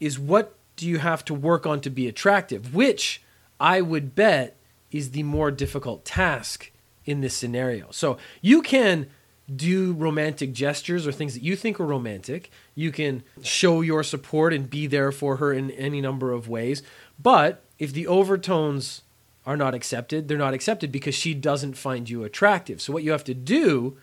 is 0.00 0.18
what 0.18 0.56
do 0.74 0.88
you 0.88 0.98
have 0.98 1.24
to 1.26 1.34
work 1.34 1.68
on 1.68 1.80
to 1.82 1.90
be 1.90 2.08
attractive, 2.08 2.74
which 2.74 3.22
I 3.60 3.80
would 3.80 4.16
bet 4.16 4.56
is 4.90 5.12
the 5.12 5.22
more 5.22 5.52
difficult 5.52 6.04
task 6.04 6.72
in 7.04 7.20
this 7.20 7.34
scenario. 7.34 7.88
So 7.90 8.18
you 8.40 8.62
can 8.62 9.08
do 9.54 9.92
romantic 9.94 10.52
gestures 10.52 11.06
or 11.06 11.12
things 11.12 11.34
that 11.34 11.42
you 11.42 11.56
think 11.56 11.80
are 11.80 11.86
romantic. 11.86 12.50
You 12.74 12.92
can 12.92 13.22
show 13.42 13.80
your 13.80 14.02
support 14.02 14.52
and 14.52 14.70
be 14.70 14.86
there 14.86 15.10
for 15.10 15.36
her 15.36 15.52
in 15.52 15.70
any 15.72 16.00
number 16.00 16.32
of 16.32 16.48
ways. 16.48 16.82
But 17.18 17.62
if 17.78 17.92
the 17.92 18.06
overtones 18.06 19.02
are 19.44 19.56
not 19.56 19.74
accepted, 19.74 20.28
they're 20.28 20.38
not 20.38 20.54
accepted 20.54 20.92
because 20.92 21.14
she 21.14 21.34
doesn't 21.34 21.76
find 21.76 22.08
you 22.08 22.22
attractive. 22.22 22.80
So 22.80 22.92
what 22.92 23.02
you 23.02 23.10
have 23.10 23.24
to 23.24 23.34
do 23.34 23.96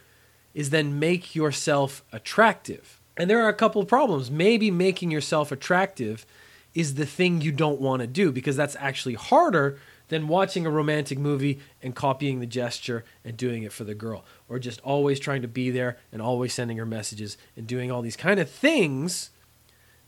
is 0.53 0.71
then 0.71 0.99
make 0.99 1.35
yourself 1.35 2.03
attractive. 2.11 2.99
And 3.15 3.29
there 3.29 3.43
are 3.43 3.49
a 3.49 3.53
couple 3.53 3.81
of 3.81 3.87
problems. 3.87 4.29
Maybe 4.29 4.71
making 4.71 5.11
yourself 5.11 5.51
attractive 5.51 6.25
is 6.73 6.95
the 6.95 7.05
thing 7.05 7.41
you 7.41 7.51
don't 7.51 7.79
want 7.79 8.01
to 8.01 8.07
do 8.07 8.31
because 8.31 8.55
that's 8.55 8.75
actually 8.79 9.13
harder 9.15 9.79
than 10.09 10.27
watching 10.27 10.65
a 10.65 10.69
romantic 10.71 11.19
movie 11.19 11.59
and 11.81 11.95
copying 11.95 12.39
the 12.39 12.45
gesture 12.45 13.03
and 13.23 13.37
doing 13.37 13.63
it 13.63 13.73
for 13.73 13.83
the 13.83 13.95
girl, 13.95 14.23
or 14.47 14.59
just 14.59 14.79
always 14.81 15.19
trying 15.19 15.41
to 15.41 15.47
be 15.47 15.69
there 15.69 15.97
and 16.11 16.21
always 16.21 16.53
sending 16.53 16.77
her 16.77 16.85
messages 16.85 17.37
and 17.55 17.67
doing 17.67 17.91
all 17.91 18.01
these 18.01 18.17
kind 18.17 18.39
of 18.39 18.49
things 18.49 19.31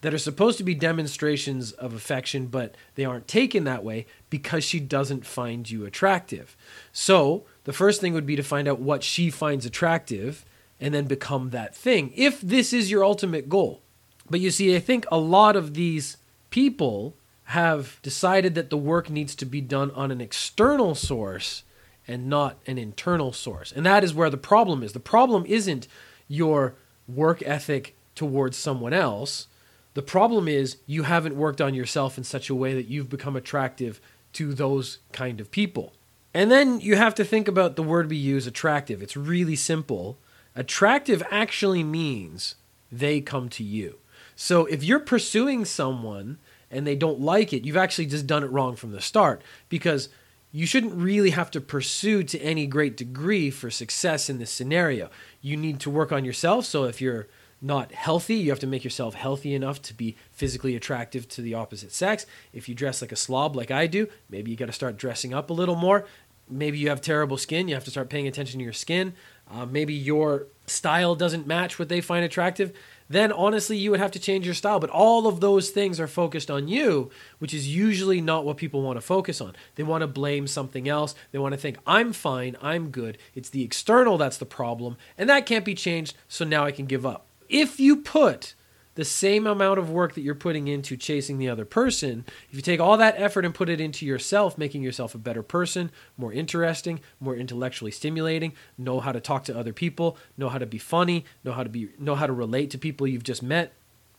that 0.02 0.14
are 0.14 0.20
supposed 0.20 0.58
to 0.58 0.64
be 0.64 0.74
demonstrations 0.74 1.74
of 1.74 1.94
affection, 1.94 2.48
but 2.48 2.76
they 2.96 3.04
aren't 3.04 3.28
taken 3.28 3.66
that 3.66 3.84
way 3.84 4.06
because 4.30 4.64
she 4.64 4.80
doesn't 4.80 5.26
find 5.26 5.70
you 5.70 5.86
attractive. 5.86 6.56
So, 6.94 7.46
the 7.66 7.74
first 7.74 8.00
thing 8.00 8.14
would 8.14 8.26
be 8.26 8.38
to 8.38 8.44
find 8.44 8.68
out 8.68 8.80
what 8.80 9.04
she 9.04 9.30
finds 9.30 9.66
attractive 9.66 10.46
and 10.80 10.94
then 10.94 11.06
become 11.06 11.50
that 11.50 11.76
thing, 11.76 12.14
if 12.16 12.40
this 12.40 12.72
is 12.72 12.90
your 12.90 13.04
ultimate 13.04 13.50
goal. 13.50 13.82
But 14.30 14.40
you 14.40 14.52
see, 14.52 14.76
I 14.76 14.80
think 14.80 15.06
a 15.12 15.18
lot 15.18 15.58
of 15.58 15.74
these 15.74 16.18
people 16.50 17.16
have 17.50 18.00
decided 18.04 18.54
that 18.54 18.70
the 18.70 18.78
work 18.78 19.10
needs 19.10 19.34
to 19.34 19.44
be 19.44 19.60
done 19.60 19.90
on 19.92 20.12
an 20.12 20.22
external 20.22 20.94
source 20.94 21.64
and 22.08 22.30
not 22.30 22.60
an 22.68 22.78
internal 22.78 23.34
source. 23.34 23.72
And 23.72 23.84
that 23.88 24.04
is 24.04 24.14
where 24.14 24.30
the 24.30 24.38
problem 24.38 24.84
is. 24.84 24.94
The 24.94 25.00
problem 25.00 25.46
isn't 25.48 25.88
your 26.28 26.76
work 27.08 27.42
ethic 27.44 27.96
towards 28.14 28.56
someone 28.56 28.94
else. 28.94 29.48
The 29.96 30.04
problem 30.04 30.48
is 30.48 30.78
you 30.86 31.04
haven't 31.04 31.36
worked 31.36 31.60
on 31.60 31.74
yourself 31.74 32.20
in 32.20 32.24
such 32.24 32.52
a 32.52 32.56
way 32.56 32.76
that 32.76 32.88
you've 32.88 33.10
become 33.10 33.36
attractive 33.36 34.00
to 34.34 34.54
those 34.54 35.00
kind 35.12 35.42
of 35.42 35.50
people. 35.50 35.94
And 36.36 36.52
then 36.52 36.80
you 36.80 36.98
have 36.98 37.16
to 37.16 37.26
think 37.26 37.48
about 37.48 37.76
the 37.76 37.82
word 37.82 38.12
we 38.12 38.18
use 38.18 38.46
attractive. 38.46 39.02
It's 39.02 39.18
really 39.18 39.56
simple. 39.56 40.20
Attractive 40.56 41.24
actually 41.32 41.84
means 41.84 42.54
they 42.92 43.22
come 43.22 43.50
to 43.50 43.64
you. 43.64 43.98
So 44.36 44.68
if 44.68 44.84
you're 44.84 45.00
pursuing 45.00 45.66
someone 45.66 46.38
and 46.72 46.86
they 46.86 46.96
don't 46.96 47.20
like 47.20 47.54
it, 47.54 47.66
you've 47.66 47.78
actually 47.78 48.06
just 48.06 48.28
done 48.28 48.44
it 48.44 48.52
wrong 48.52 48.76
from 48.76 48.92
the 48.92 49.02
start 49.02 49.42
because 49.70 50.10
you 50.52 50.66
shouldn't 50.66 50.94
really 50.94 51.30
have 51.32 51.52
to 51.52 51.62
pursue 51.62 52.24
to 52.24 52.40
any 52.40 52.66
great 52.66 52.98
degree 52.98 53.52
for 53.52 53.70
success 53.70 54.30
in 54.30 54.40
this 54.40 54.50
scenario. 54.50 55.10
You 55.42 55.56
need 55.56 55.80
to 55.82 55.90
work 55.90 56.12
on 56.12 56.26
yourself. 56.26 56.66
So 56.66 56.86
if 56.86 57.02
you're 57.02 57.28
not 57.62 57.92
healthy, 57.92 58.36
you 58.36 58.50
have 58.50 58.60
to 58.60 58.68
make 58.68 58.84
yourself 58.84 59.14
healthy 59.14 59.54
enough 59.54 59.82
to 59.84 59.94
be 59.94 60.16
physically 60.32 60.76
attractive 60.76 61.28
to 61.30 61.42
the 61.42 61.54
opposite 61.54 61.92
sex. 61.92 62.26
If 62.54 62.68
you 62.68 62.74
dress 62.74 63.02
like 63.02 63.12
a 63.12 63.18
slob 63.18 63.56
like 63.56 63.70
I 63.70 63.86
do, 63.86 64.08
maybe 64.30 64.50
you 64.50 64.58
got 64.58 64.68
to 64.68 64.72
start 64.72 64.98
dressing 64.98 65.34
up 65.34 65.50
a 65.50 65.54
little 65.54 65.76
more. 65.76 66.06
Maybe 66.50 66.80
you 66.80 66.90
have 66.90 67.02
terrible 67.02 67.38
skin, 67.38 67.68
you 67.68 67.76
have 67.76 67.84
to 67.84 67.92
start 67.92 68.10
paying 68.10 68.28
attention 68.28 68.58
to 68.58 68.64
your 68.64 68.74
skin. 68.74 69.14
Uh, 69.52 69.68
maybe 69.68 69.94
your 69.94 70.48
style 70.66 71.14
doesn't 71.14 71.46
match 71.46 71.78
what 71.78 71.90
they 71.90 72.02
find 72.02 72.26
attractive 72.26 72.74
then 73.10 73.32
honestly 73.32 73.78
you 73.78 73.92
would 73.92 74.00
have 74.00 74.12
to 74.12 74.20
change 74.20 74.46
your 74.46 74.54
style. 74.54 74.80
But 74.80 74.92
all 74.92 75.28
of 75.28 75.40
those 75.40 75.72
things 75.72 76.00
are 76.00 76.08
focused 76.08 76.50
on 76.52 76.68
you, 76.68 77.10
which 77.40 77.54
is 77.54 77.74
usually 77.74 78.22
not 78.22 78.46
what 78.46 78.58
people 78.58 78.82
want 78.82 78.98
to 78.98 79.02
focus 79.02 79.42
on. 79.42 79.56
They 79.76 79.84
want 79.84 80.02
to 80.02 80.08
blame 80.08 80.48
something 80.48 80.88
else. 80.88 81.16
They 81.32 81.40
want 81.40 81.54
to 81.54 81.60
think, 81.60 81.78
I'm 81.86 82.14
fine, 82.14 82.56
I'm 82.62 82.92
good. 82.92 83.18
It's 83.36 83.50
the 83.50 83.64
external 83.64 84.18
that's 84.18 84.38
the 84.38 84.46
problem, 84.46 84.98
and 85.18 85.30
that 85.30 85.46
can't 85.46 85.66
be 85.66 85.76
changed, 85.76 86.16
so 86.28 86.46
now 86.46 86.66
I 86.66 86.72
can 86.72 86.86
give 86.86 87.06
up. 87.06 87.26
If 87.50 87.80
you 87.80 87.98
put 87.98 88.54
the 89.00 89.06
same 89.06 89.48
amount 89.48 89.80
of 89.80 89.90
work 89.90 90.14
that 90.14 90.24
you're 90.24 90.36
putting 90.36 90.68
into 90.68 90.98
chasing 90.98 91.38
the 91.38 91.48
other 91.48 91.64
person, 91.64 92.26
if 92.50 92.58
you 92.58 92.62
take 92.62 92.82
all 92.82 92.98
that 92.98 93.16
effort 93.18 93.46
and 93.46 93.56
put 93.56 93.70
it 93.70 93.80
into 93.80 94.06
yourself, 94.06 94.58
making 94.58 94.84
yourself 94.84 95.16
a 95.16 95.18
better 95.18 95.42
person, 95.42 95.90
more 96.18 96.34
interesting, 96.34 97.00
more 97.18 97.34
intellectually 97.34 97.92
stimulating, 97.92 98.52
know 98.78 99.00
how 99.00 99.14
to 99.14 99.22
talk 99.22 99.46
to 99.46 99.58
other 99.58 99.72
people, 99.72 100.18
know 100.38 100.50
how 100.50 100.58
to 100.58 100.66
be 100.66 100.78
funny, 100.78 101.24
know 101.46 101.54
how 101.54 101.64
to 101.64 101.70
be 101.70 101.88
know 101.98 102.16
how 102.16 102.28
to 102.28 102.34
relate 102.34 102.70
to 102.72 102.78
people 102.78 103.08
you've 103.08 103.24
just 103.24 103.42
met, 103.42 103.72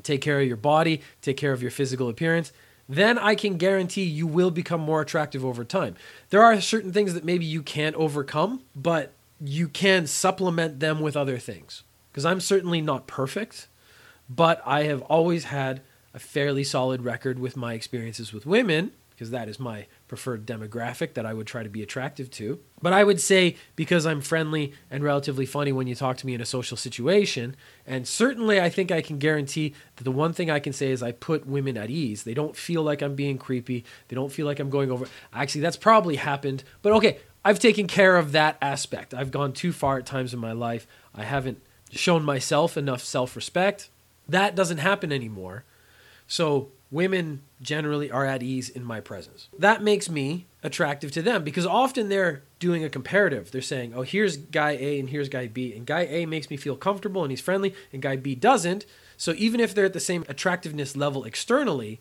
take 0.03 0.23
care 0.23 0.41
of 0.41 0.49
your 0.49 0.57
body, 0.57 1.03
take 1.21 1.37
care 1.37 1.53
of 1.53 1.61
your 1.61 1.71
physical 1.71 2.09
appearance, 2.09 2.51
then 2.89 3.19
I 3.19 3.35
can 3.35 3.59
guarantee 3.59 4.05
you 4.05 4.27
will 4.27 4.51
become 4.51 4.81
more 4.81 5.03
attractive 5.03 5.45
over 5.45 5.63
time. 5.63 5.95
There 6.31 6.43
are 6.43 6.59
certain 6.59 6.91
things 6.91 7.13
that 7.13 7.23
maybe 7.23 7.45
you 7.45 7.63
can't 7.63 7.97
overcome, 7.97 8.63
but 8.75 9.13
you 9.45 9.69
can 9.69 10.07
supplement 10.07 10.81
them 10.81 11.01
with 11.01 11.19
other 11.19 11.37
things. 11.37 11.83
Because 12.11 12.25
I'm 12.25 12.41
certainly 12.41 12.81
not 12.81 13.07
perfect 13.07 13.69
but 14.31 14.63
I 14.65 14.85
have 14.85 15.03
always 15.03 15.45
had 15.45 15.83
a 16.15 16.19
fairly 16.19 16.65
solid 16.65 17.05
record 17.05 17.39
with 17.39 17.57
my 17.57 17.75
experiences 17.75 18.33
with 18.33 18.47
women 18.47 18.93
because 19.11 19.33
that 19.33 19.51
is 19.51 19.61
my 19.61 19.87
preferred 20.09 20.47
demographic 20.47 21.13
that 21.13 21.27
I 21.27 21.35
would 21.35 21.47
try 21.47 21.63
to 21.63 21.69
be 21.69 21.83
attractive 21.83 22.31
to. 22.31 22.59
But 22.81 22.95
I 22.95 23.05
would 23.05 23.21
say 23.21 23.57
because 23.77 24.07
I'm 24.07 24.23
friendly 24.23 24.73
and 24.91 25.05
relatively 25.05 25.45
funny 25.45 25.73
when 25.73 25.87
you 25.87 25.95
talk 25.95 26.17
to 26.19 26.27
me 26.27 26.33
in 26.33 26.41
a 26.41 26.47
social 26.47 26.79
situation, 26.79 27.55
and 27.87 28.09
certainly 28.09 28.59
I 28.59 28.71
think 28.71 28.91
I 28.91 29.03
can 29.03 29.19
guarantee 29.19 29.75
that 29.97 30.05
the 30.05 30.11
one 30.11 30.33
thing 30.33 30.51
I 30.51 30.59
can 30.59 30.73
say 30.73 30.91
is 30.91 31.03
I 31.03 31.13
put 31.13 31.47
women 31.47 31.77
at 31.77 31.91
ease. 31.91 32.23
They 32.23 32.33
don't 32.33 32.57
feel 32.57 32.83
like 32.83 33.03
I'm 33.03 33.15
being 33.15 33.37
creepy. 33.37 33.85
They 34.09 34.15
don't 34.15 34.33
feel 34.33 34.47
like 34.47 34.59
I'm 34.59 34.71
going 34.71 34.91
over. 34.91 35.07
Actually, 35.35 35.61
that's 35.61 35.77
probably 35.77 36.17
happened. 36.17 36.65
But 36.81 36.93
okay, 36.95 37.19
I've 37.45 37.59
taken 37.59 37.89
care 37.89 38.17
of 38.17 38.33
that 38.33 38.57
aspect. 38.63 39.13
I've 39.13 39.31
gone 39.31 39.53
too 39.53 39.73
far 39.73 39.99
at 39.99 40.07
times 40.07 40.33
in 40.33 40.41
my 40.41 40.53
life. 40.53 40.87
I 41.15 41.25
haven't 41.25 41.61
shown 41.91 42.23
myself 42.23 42.79
enough 42.79 43.03
self 43.03 43.37
respect 43.37 43.91
that 44.31 44.55
doesn't 44.55 44.79
happen 44.79 45.13
anymore. 45.13 45.65
So 46.27 46.71
women 46.91 47.43
generally 47.61 48.11
are 48.11 48.27
at 48.27 48.43
ease 48.43 48.69
in 48.69 48.85
my 48.85 49.01
presence. 49.01 49.49
That 49.59 49.83
makes 49.83 50.09
me 50.09 50.47
attractive 50.63 51.13
to 51.13 51.23
them 51.23 51.45
because 51.45 51.67
often 51.67 52.09
they're 52.09 52.43
doing 52.59 52.85
a 52.85 52.89
comparative. 52.89 53.51
They're 53.51 53.63
saying, 53.63 53.93
oh, 53.95 54.03
here's 54.03 54.37
guy 54.37 54.73
A 54.73 55.01
and 55.01 55.11
here's 55.11 55.29
guy 55.29 55.47
B. 55.47 55.75
And 55.75 55.87
guy 55.87 56.03
A 56.03 56.27
makes 56.27 56.51
me 56.51 56.57
feel 56.57 56.77
comfortable 56.77 57.23
and 57.23 57.31
he's 57.31 57.41
friendly, 57.41 57.75
and 57.93 58.03
guy 58.03 58.17
B 58.17 58.35
doesn't. 58.35 58.87
So 59.17 59.35
even 59.37 59.61
if 59.61 59.75
they're 59.75 59.85
at 59.85 59.93
the 59.93 60.01
same 60.01 60.25
attractiveness 60.29 60.97
level 60.97 61.25
externally, 61.25 62.01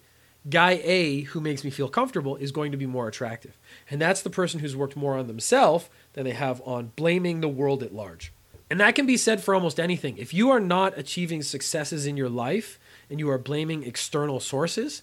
guy 0.49 0.81
A 0.83 1.21
who 1.21 1.41
makes 1.41 1.63
me 1.63 1.69
feel 1.69 1.89
comfortable 1.89 2.35
is 2.37 2.51
going 2.51 2.71
to 2.71 2.77
be 2.77 2.85
more 2.85 3.07
attractive. 3.07 3.57
And 3.89 4.01
that's 4.01 4.21
the 4.21 4.29
person 4.29 4.59
who's 4.59 4.75
worked 4.75 4.95
more 4.95 5.17
on 5.17 5.27
themselves 5.27 5.89
than 6.13 6.23
they 6.23 6.31
have 6.31 6.61
on 6.65 6.91
blaming 6.95 7.41
the 7.41 7.49
world 7.49 7.83
at 7.83 7.93
large. 7.93 8.31
And 8.69 8.79
that 8.79 8.95
can 8.95 9.05
be 9.05 9.17
said 9.17 9.41
for 9.41 9.55
almost 9.55 9.79
anything. 9.79 10.17
If 10.17 10.33
you 10.33 10.49
are 10.51 10.59
not 10.59 10.97
achieving 10.97 11.41
successes 11.41 12.05
in 12.05 12.17
your 12.17 12.29
life 12.29 12.79
and 13.09 13.19
you 13.19 13.29
are 13.29 13.39
blaming 13.39 13.83
external 13.83 14.39
sources, 14.39 15.01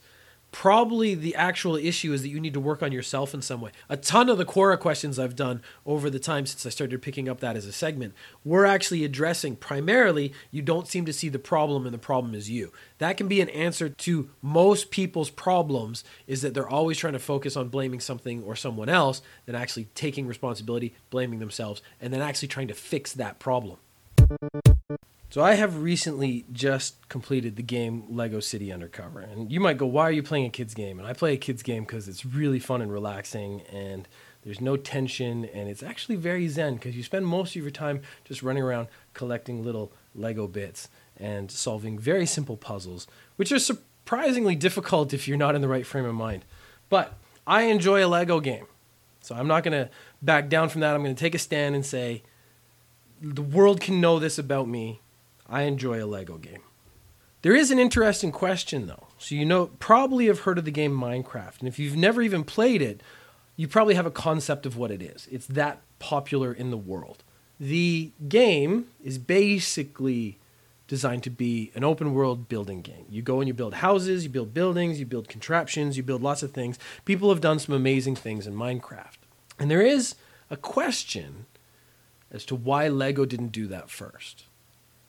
probably 0.57 1.15
the 1.15 1.35
actual 1.35 1.77
issue 1.77 2.15
is 2.15 2.23
that 2.23 2.31
you 2.31 2.41
need 2.41 2.55
to 2.55 2.59
work 2.59 2.83
on 2.83 2.91
yourself 2.91 3.35
in 3.35 3.43
some 3.43 3.61
way. 3.61 3.71
A 3.91 3.97
ton 3.99 4.31
of 4.31 4.39
the 4.39 4.47
Quora 4.47 4.81
questions 4.81 5.19
I've 5.19 5.37
done 5.37 5.61
over 5.85 6.09
the 6.09 6.19
time 6.19 6.47
since 6.47 6.65
I 6.65 6.71
started 6.71 7.03
picking 7.03 7.29
up 7.29 7.41
that 7.41 7.57
as 7.57 7.67
a 7.67 7.73
segment, 7.73 8.15
we're 8.43 8.65
actually 8.65 9.05
addressing 9.05 9.57
primarily 9.57 10.33
you 10.51 10.63
don't 10.63 10.89
seem 10.89 11.05
to 11.05 11.13
see 11.13 11.29
the 11.29 11.39
problem 11.39 11.85
and 11.85 11.93
the 11.93 11.99
problem 11.99 12.35
is 12.35 12.49
you. 12.49 12.73
That 12.97 13.19
can 13.19 13.29
be 13.29 13.43
an 13.43 13.51
answer 13.51 13.91
to 13.91 14.31
most 14.41 14.91
people's 14.91 15.29
problems 15.29 16.05
is 16.27 16.41
that 16.41 16.55
they're 16.55 16.67
always 16.67 16.97
trying 16.97 17.13
to 17.13 17.19
focus 17.19 17.55
on 17.55 17.69
blaming 17.69 18.01
something 18.01 18.43
or 18.43 18.57
someone 18.57 18.89
else 18.89 19.21
than 19.45 19.55
actually 19.55 19.89
taking 19.95 20.27
responsibility, 20.27 20.95
blaming 21.11 21.39
themselves, 21.39 21.83
and 22.01 22.15
then 22.15 22.23
actually 22.23 22.49
trying 22.49 22.69
to 22.69 22.75
fix 22.75 23.13
that 23.13 23.39
problem. 23.39 23.77
So 25.29 25.43
I 25.43 25.55
have 25.55 25.83
recently 25.83 26.47
just 26.53 27.09
completed 27.09 27.57
the 27.57 27.63
game 27.63 28.05
Lego 28.09 28.41
City 28.41 28.73
Undercover, 28.73 29.21
and 29.21 29.51
you 29.53 29.61
might 29.61 29.77
go, 29.77 29.85
"Why 29.85 30.05
are 30.05 30.13
you 30.13 30.23
playing 30.23 30.47
a 30.47 30.51
kids 30.51 30.73
game?" 30.73 30.99
And 30.99 31.07
I 31.07 31.13
play 31.13 31.35
a 31.35 31.37
kids 31.37 31.63
game 31.63 31.85
because 31.85 32.09
it's 32.09 32.25
really 32.25 32.61
fun 32.61 32.81
and 32.81 32.93
relaxing, 32.93 33.63
and 33.63 34.09
there's 34.45 34.61
no 34.61 34.77
tension, 34.77 35.45
and 35.45 35.69
it's 35.69 35.83
actually 35.83 36.17
very 36.17 36.47
zen 36.49 36.75
because 36.75 36.97
you 36.97 37.03
spend 37.03 37.27
most 37.27 37.57
of 37.57 37.63
your 37.63 37.73
time 37.73 38.01
just 38.25 38.43
running 38.43 38.63
around 38.63 38.87
collecting 39.15 39.65
little 39.65 39.93
Lego 40.15 40.47
bits 40.47 40.89
and 41.17 41.51
solving 41.51 41.99
very 41.99 42.25
simple 42.25 42.57
puzzles, 42.57 43.09
which 43.35 43.51
are 43.51 43.59
surprisingly 43.59 44.55
difficult 44.55 45.13
if 45.13 45.27
you're 45.27 45.37
not 45.37 45.57
in 45.57 45.61
the 45.61 45.69
right 45.69 45.87
frame 45.87 46.05
of 46.05 46.15
mind. 46.15 46.45
But 46.89 47.15
I 47.47 47.63
enjoy 47.63 48.05
a 48.05 48.09
Lego 48.09 48.39
game, 48.39 48.67
so 49.21 49.35
I'm 49.35 49.49
not 49.49 49.65
going 49.65 49.73
to 49.73 49.91
back 50.23 50.49
down 50.49 50.69
from 50.69 50.83
that. 50.83 50.95
I'm 50.95 51.03
going 51.03 51.17
to 51.17 51.21
take 51.21 51.35
a 51.35 51.39
stand 51.39 51.75
and 51.75 51.85
say 51.85 52.23
the 53.21 53.43
world 53.43 53.81
can 53.81 54.01
know 54.01 54.21
this 54.21 54.39
about 54.39 54.69
me 54.69 55.01
I 55.49 55.63
enjoy 55.63 56.03
a 56.03 56.07
Lego 56.07 56.39
game. 56.39 56.63
There 57.43 57.55
is 57.55 57.71
an 57.71 57.79
interesting 57.79 58.33
question 58.33 58.87
though. 58.87 59.07
So 59.19 59.35
you 59.35 59.45
know 59.45 59.67
probably 59.79 60.27
have 60.27 60.41
heard 60.41 60.59
of 60.59 60.65
the 60.65 60.71
game 60.71 60.97
Minecraft. 60.97 61.61
And 61.61 61.69
if 61.69 61.79
you've 61.79 61.97
never 61.97 62.23
even 62.23 62.45
played 62.45 62.83
it, 62.83 63.03
you 63.57 63.69
probably 63.69 63.95
have 63.95 64.07
a 64.07 64.11
concept 64.11 64.67
of 64.67 64.77
what 64.77 64.91
it 64.91 65.01
is. 65.01 65.29
It's 65.31 65.47
that 65.47 65.81
popular 65.99 66.53
in 66.53 66.71
the 66.71 66.77
world. 66.77 67.23
The 67.59 68.13
game 68.29 68.89
is 69.03 69.19
basically 69.19 70.39
designed 70.89 71.23
to 71.25 71.31
be 71.31 71.73
an 71.75 71.83
open 71.83 72.15
world 72.15 72.49
building 72.49 72.81
game. 72.83 73.07
You 73.09 73.23
go 73.23 73.41
and 73.41 73.49
you 73.49 73.55
build 73.55 73.75
houses, 73.75 74.25
you 74.25 74.31
build 74.31 74.55
buildings, 74.55 75.01
you 75.01 75.07
build 75.07 75.29
contraptions, 75.29 75.97
you 75.97 76.03
build 76.03 76.23
lots 76.23 76.43
of 76.43 76.53
things. 76.53 76.79
People 77.05 77.31
have 77.31 77.41
done 77.41 77.59
some 77.59 77.75
amazing 77.75 78.17
things 78.17 78.47
in 78.47 78.55
Minecraft. 78.55 79.19
And 79.59 79.71
there 79.71 79.83
is 79.83 80.15
a 80.51 80.57
question 80.57 81.47
as 82.31 82.45
to 82.45 82.55
why 82.55 82.89
Lego 82.89 83.25
didn't 83.25 83.49
do 83.49 83.67
that 83.69 83.91
first. 83.91 84.45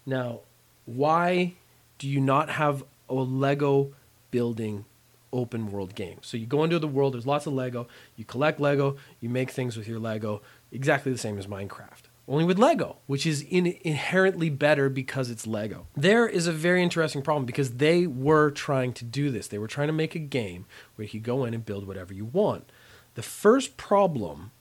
Now, 0.07 0.39
why 0.85 1.55
do 1.99 2.07
you 2.07 2.21
not 2.21 2.49
have 2.49 2.83
a 3.09 3.13
Lego 3.13 3.93
building 4.31 4.85
open 5.33 5.69
world 5.69 5.95
game? 5.95 6.19
So 6.21 6.37
you 6.37 6.45
go 6.45 6.63
into 6.63 6.79
the 6.79 6.87
world, 6.87 7.13
there's 7.13 7.27
lots 7.27 7.45
of 7.45 7.53
Lego, 7.53 7.87
you 8.15 8.23
collect 8.23 8.61
Lego, 8.61 8.95
you 9.19 9.29
make 9.29 9.51
things 9.51 9.75
with 9.75 9.85
your 9.85 9.99
Lego, 9.99 10.41
exactly 10.71 11.11
the 11.11 11.17
same 11.17 11.37
as 11.37 11.45
Minecraft. 11.45 12.03
Only 12.25 12.45
with 12.45 12.57
Lego, 12.57 12.97
which 13.05 13.25
is 13.25 13.41
in, 13.41 13.77
inherently 13.81 14.49
better 14.49 14.89
because 14.89 15.29
it's 15.29 15.45
Lego. 15.45 15.87
There 15.95 16.27
is 16.27 16.47
a 16.47 16.53
very 16.53 16.81
interesting 16.81 17.21
problem 17.21 17.45
because 17.45 17.71
they 17.71 18.07
were 18.07 18.49
trying 18.49 18.93
to 18.93 19.05
do 19.05 19.29
this. 19.29 19.47
They 19.47 19.57
were 19.57 19.67
trying 19.67 19.87
to 19.87 19.93
make 19.93 20.15
a 20.15 20.19
game 20.19 20.65
where 20.95 21.03
you 21.03 21.11
could 21.11 21.23
go 21.23 21.43
in 21.43 21.53
and 21.53 21.65
build 21.65 21.85
whatever 21.85 22.13
you 22.13 22.25
want. 22.25 22.69
The 23.15 23.23
first 23.23 23.75
problem 23.75 24.51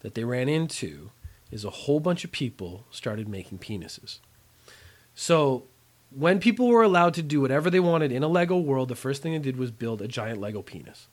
that 0.00 0.14
they 0.14 0.24
ran 0.24 0.48
into 0.48 1.10
is 1.52 1.64
a 1.64 1.70
whole 1.70 2.00
bunch 2.00 2.24
of 2.24 2.32
people 2.32 2.86
started 2.90 3.28
making 3.28 3.58
penises. 3.58 4.18
So 5.16 5.64
when 6.10 6.38
people 6.38 6.68
were 6.68 6.82
allowed 6.82 7.14
to 7.14 7.22
do 7.22 7.40
whatever 7.40 7.70
they 7.70 7.80
wanted 7.80 8.12
in 8.12 8.22
a 8.22 8.28
Lego 8.28 8.58
world, 8.58 8.88
the 8.88 8.94
first 8.94 9.22
thing 9.22 9.32
they 9.32 9.38
did 9.40 9.56
was 9.56 9.72
build 9.72 10.00
a 10.00 10.06
giant 10.06 10.40
Lego 10.40 10.62
penis. 10.62 11.08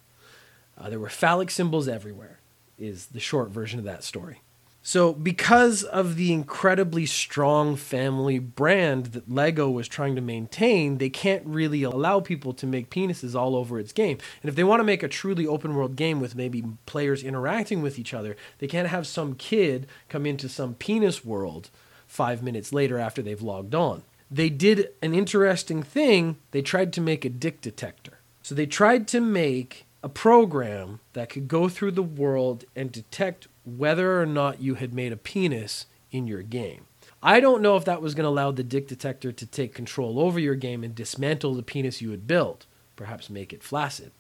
Uh, 0.77 0.89
there 0.89 0.99
were 0.99 1.09
phallic 1.09 1.49
symbols 1.49 1.87
everywhere, 1.87 2.39
is 2.77 3.07
the 3.07 3.19
short 3.19 3.49
version 3.49 3.79
of 3.79 3.85
that 3.85 4.03
story. 4.03 4.41
So, 4.85 5.13
because 5.13 5.83
of 5.83 6.17
the 6.17 6.33
incredibly 6.33 7.05
strong 7.05 7.77
family 7.77 8.37
brand 8.37 9.07
that 9.07 9.31
Lego 9.31 9.69
was 9.69 9.87
trying 9.87 10.15
to 10.15 10.21
maintain, 10.21 10.97
they 10.97 11.09
can't 11.09 11.45
really 11.45 11.83
allow 11.83 12.19
people 12.19 12.53
to 12.55 12.67
make 12.67 12.89
penises 12.89 13.33
all 13.33 13.55
over 13.55 13.79
its 13.79 13.93
game. 13.93 14.17
And 14.41 14.49
if 14.49 14.55
they 14.55 14.65
want 14.65 14.81
to 14.81 14.85
make 14.85 15.01
a 15.01 15.07
truly 15.07 15.47
open 15.47 15.73
world 15.75 15.95
game 15.95 16.19
with 16.19 16.35
maybe 16.35 16.65
players 16.85 17.23
interacting 17.23 17.81
with 17.81 17.97
each 17.97 18.13
other, 18.13 18.35
they 18.59 18.67
can't 18.67 18.89
have 18.89 19.07
some 19.07 19.35
kid 19.35 19.87
come 20.09 20.25
into 20.25 20.49
some 20.49 20.73
penis 20.73 21.23
world 21.23 21.69
five 22.13 22.43
minutes 22.43 22.71
later 22.71 22.99
after 22.99 23.21
they've 23.21 23.41
logged 23.41 23.73
on. 23.73 24.03
They 24.29 24.49
did 24.49 24.89
an 25.01 25.13
interesting 25.13 25.83
thing. 25.83 26.37
They 26.51 26.61
tried 26.61 26.93
to 26.93 27.01
make 27.01 27.25
a 27.25 27.29
dick 27.29 27.59
detector. 27.61 28.19
So, 28.41 28.53
they 28.55 28.65
tried 28.65 29.07
to 29.09 29.21
make 29.21 29.85
a 30.03 30.09
program 30.09 30.99
that 31.13 31.29
could 31.29 31.47
go 31.47 31.69
through 31.69 31.91
the 31.91 32.03
world 32.03 32.65
and 32.75 32.91
detect 32.91 33.47
whether 33.63 34.21
or 34.21 34.25
not 34.25 34.61
you 34.61 34.75
had 34.75 34.93
made 34.93 35.13
a 35.13 35.17
penis 35.17 35.85
in 36.11 36.27
your 36.27 36.41
game. 36.41 36.85
I 37.21 37.39
don't 37.39 37.61
know 37.61 37.77
if 37.77 37.85
that 37.85 38.01
was 38.01 38.15
going 38.15 38.25
to 38.25 38.29
allow 38.29 38.51
the 38.51 38.63
dick 38.63 38.87
detector 38.87 39.31
to 39.31 39.45
take 39.45 39.73
control 39.73 40.19
over 40.19 40.39
your 40.39 40.55
game 40.55 40.83
and 40.83 40.93
dismantle 40.93 41.55
the 41.55 41.63
penis 41.63 42.01
you 42.01 42.11
had 42.11 42.27
built, 42.27 42.65
perhaps 42.97 43.29
make 43.29 43.53
it 43.53 43.63
flaccid. 43.63 44.11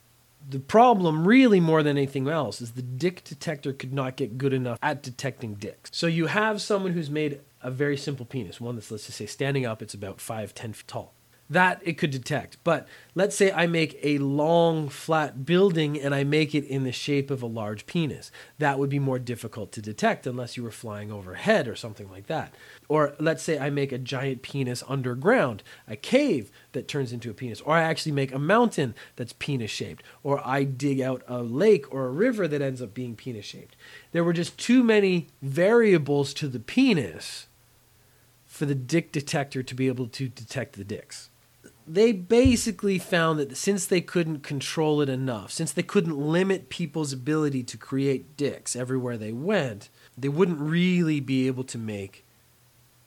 The 0.47 0.59
problem, 0.59 1.27
really 1.27 1.59
more 1.59 1.83
than 1.83 1.97
anything 1.97 2.27
else, 2.27 2.61
is 2.61 2.71
the 2.71 2.81
dick 2.81 3.23
detector 3.23 3.73
could 3.73 3.93
not 3.93 4.17
get 4.17 4.37
good 4.37 4.53
enough 4.53 4.77
at 4.81 5.01
detecting 5.01 5.55
dicks. 5.55 5.89
So 5.93 6.07
you 6.07 6.27
have 6.27 6.61
someone 6.61 6.93
who's 6.93 7.09
made 7.09 7.41
a 7.61 7.71
very 7.71 7.97
simple 7.97 8.25
penis, 8.25 8.59
one 8.59 8.75
that's, 8.75 8.91
let's 8.91 9.05
just 9.05 9.17
say, 9.17 9.25
standing 9.25 9.65
up, 9.65 9.81
it's 9.81 9.93
about 9.93 10.19
5, 10.19 10.53
10 10.53 10.73
feet 10.73 10.87
tall 10.87 11.13
that 11.49 11.81
it 11.83 11.97
could 11.97 12.11
detect. 12.11 12.57
But 12.63 12.87
let's 13.15 13.35
say 13.35 13.51
I 13.51 13.67
make 13.67 13.99
a 14.01 14.17
long, 14.17 14.89
flat 14.89 15.45
building 15.45 15.99
and 15.99 16.15
I 16.15 16.23
make 16.23 16.55
it 16.55 16.65
in 16.65 16.83
the 16.83 16.91
shape 16.91 17.29
of 17.29 17.43
a 17.43 17.47
large 17.47 17.85
penis. 17.85 18.31
That 18.59 18.79
would 18.79 18.89
be 18.89 18.99
more 18.99 19.19
difficult 19.19 19.71
to 19.73 19.81
detect 19.81 20.25
unless 20.25 20.55
you 20.55 20.63
were 20.63 20.71
flying 20.71 21.11
overhead 21.11 21.67
or 21.67 21.75
something 21.75 22.09
like 22.09 22.27
that. 22.27 22.53
Or 22.87 23.15
let's 23.19 23.43
say 23.43 23.59
I 23.59 23.69
make 23.69 23.91
a 23.91 23.97
giant 23.97 24.41
penis 24.41 24.83
underground, 24.87 25.63
a 25.87 25.95
cave 25.95 26.49
that 26.71 26.87
turns 26.87 27.11
into 27.11 27.29
a 27.29 27.33
penis. 27.33 27.61
Or 27.61 27.75
I 27.75 27.83
actually 27.83 28.13
make 28.13 28.33
a 28.33 28.39
mountain 28.39 28.95
that's 29.15 29.33
penis 29.33 29.71
shaped. 29.71 30.03
Or 30.23 30.45
I 30.47 30.63
dig 30.63 31.01
out 31.01 31.23
a 31.27 31.43
lake 31.43 31.93
or 31.93 32.05
a 32.05 32.11
river 32.11 32.47
that 32.47 32.61
ends 32.61 32.81
up 32.81 32.93
being 32.93 33.15
penis 33.15 33.45
shaped. 33.45 33.75
There 34.11 34.23
were 34.23 34.33
just 34.33 34.57
too 34.57 34.83
many 34.83 35.27
variables 35.41 36.33
to 36.35 36.47
the 36.47 36.59
penis 36.59 37.47
for 38.45 38.65
the 38.65 38.75
dick 38.75 39.11
detector 39.11 39.61
to 39.63 39.75
be 39.75 39.87
able 39.87 40.07
to 40.07 40.29
detect 40.29 40.73
the 40.75 40.83
dicks 40.83 41.29
they 41.87 42.11
basically 42.11 42.97
found 42.99 43.39
that 43.39 43.57
since 43.57 43.85
they 43.85 44.01
couldn't 44.01 44.39
control 44.39 45.01
it 45.01 45.09
enough, 45.09 45.51
since 45.51 45.71
they 45.71 45.83
couldn't 45.83 46.17
limit 46.17 46.69
people's 46.69 47.13
ability 47.13 47.63
to 47.63 47.77
create 47.77 48.37
dicks 48.37 48.75
everywhere 48.75 49.17
they 49.17 49.31
went, 49.31 49.89
they 50.17 50.29
wouldn't 50.29 50.59
really 50.59 51.19
be 51.19 51.47
able 51.47 51.63
to 51.65 51.77
make 51.77 52.25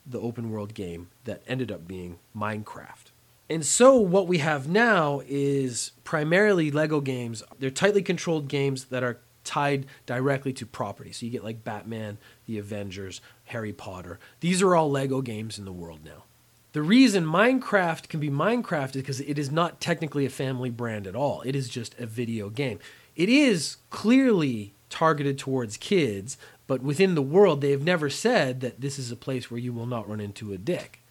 the 0.05 0.21
open 0.21 0.51
world 0.51 0.75
game 0.75 1.09
that 1.25 1.43
ended 1.49 1.73
up 1.73 1.87
being 1.87 2.19
Minecraft. 2.37 3.11
And 3.49 3.65
so 3.65 3.97
what 3.97 4.27
we 4.27 4.39
have 4.39 4.69
now 4.69 5.23
is 5.27 5.93
primarily 6.05 6.71
Lego 6.71 7.01
games. 7.01 7.43
They're 7.59 7.71
tightly 7.71 8.03
controlled 8.03 8.49
games 8.49 8.87
that 8.87 9.03
are 9.03 9.19
tied 9.45 9.87
directly 10.05 10.53
to 10.55 10.67
property. 10.67 11.13
So 11.13 11.27
you 11.27 11.33
get 11.33 11.45
like 11.45 11.65
Batman, 11.65 12.19
the 12.47 12.59
Avengers, 12.59 13.21
Harry 13.45 13.73
Potter. 13.73 14.19
These 14.41 14.63
are 14.63 14.75
all 14.75 14.91
Lego 14.91 15.21
games 15.23 15.59
in 15.59 15.65
the 15.65 15.73
world 15.73 16.01
now. 16.05 16.25
The 16.73 16.83
reason 16.83 17.25
Minecraft 17.25 18.09
can 18.09 18.21
be 18.21 18.29
Minecraft 18.29 18.97
is 18.97 19.03
because 19.03 19.21
it 19.21 19.39
is 19.39 19.51
not 19.51 19.81
technically 19.81 20.27
a 20.27 20.31
family 20.31 20.71
brand 20.71 21.07
at 21.07 21.17
all. 21.17 21.43
It 21.43 21.57
is 21.57 21.69
just 21.69 21.99
a 21.99 22.07
video 22.07 22.51
game. 22.51 22.79
It 23.15 23.29
is 23.29 23.79
clearly 23.89 24.75
targeted 24.91 25.39
towards 25.39 25.77
kids, 25.77 26.37
but 26.67 26.83
within 26.83 27.15
the 27.15 27.23
world, 27.23 27.61
they 27.61 27.71
have 27.71 27.83
never 27.83 28.11
said 28.11 28.61
that 28.61 28.81
this 28.81 28.99
is 28.99 29.11
a 29.11 29.17
place 29.17 29.51
where 29.51 29.61
you 29.61 29.73
will 29.73 29.87
not 29.87 30.09
run 30.09 30.21
into 30.21 30.53
a 30.53 30.59
dick. 30.59 31.03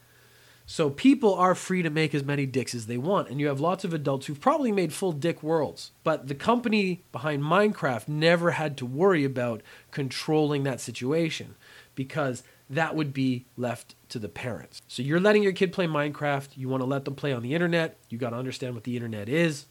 So 0.68 0.90
people 0.90 1.36
are 1.36 1.54
free 1.54 1.84
to 1.84 1.92
make 1.92 2.16
as 2.16 2.24
many 2.24 2.48
dicks 2.48 2.74
as 2.74 2.88
they 2.88 2.98
want, 2.98 3.30
and 3.30 3.40
you 3.40 3.48
have 3.48 3.60
lots 3.60 3.84
of 3.84 3.94
adults 3.94 4.26
who've 4.26 4.40
probably 4.40 4.72
made 4.72 4.94
full 4.94 5.12
dick 5.12 5.44
worlds. 5.44 5.92
But 6.04 6.28
the 6.28 6.34
company 6.34 7.04
behind 7.12 7.44
Minecraft 7.44 8.08
never 8.08 8.52
had 8.52 8.76
to 8.78 8.86
worry 8.86 9.24
about 9.24 9.62
controlling 9.92 10.64
that 10.64 10.82
situation 10.82 11.56
because 11.94 12.42
that 12.70 12.96
would 12.96 13.14
be 13.14 13.46
left 13.58 13.96
to 14.10 14.20
the 14.20 14.30
parents. 14.30 14.82
So 14.88 15.04
you're 15.04 15.20
letting 15.20 15.44
your 15.44 15.52
kid 15.52 15.72
play 15.72 15.88
Minecraft, 15.88 16.50
you 16.56 16.68
want 16.70 16.82
to 16.82 16.88
let 16.88 17.06
them 17.06 17.16
play 17.16 17.32
on 17.32 17.44
the 17.44 17.54
internet, 17.54 17.98
you 18.10 18.18
got 18.18 18.32
to 18.32 18.38
understand 18.38 18.74
what 18.74 18.84
the 18.84 18.96
internet 18.96 19.30
is. 19.30 19.66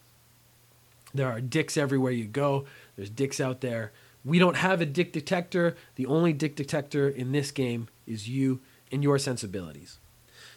There 1.13 1.29
are 1.29 1.41
dicks 1.41 1.77
everywhere 1.77 2.11
you 2.11 2.25
go. 2.25 2.65
There's 2.95 3.09
dicks 3.09 3.39
out 3.39 3.61
there. 3.61 3.91
We 4.23 4.39
don't 4.39 4.57
have 4.57 4.81
a 4.81 4.85
dick 4.85 5.13
detector. 5.13 5.75
The 5.95 6.05
only 6.07 6.33
dick 6.33 6.55
detector 6.55 7.07
in 7.07 7.31
this 7.31 7.51
game 7.51 7.87
is 8.05 8.27
you 8.27 8.59
and 8.91 9.03
your 9.03 9.17
sensibilities. 9.17 9.99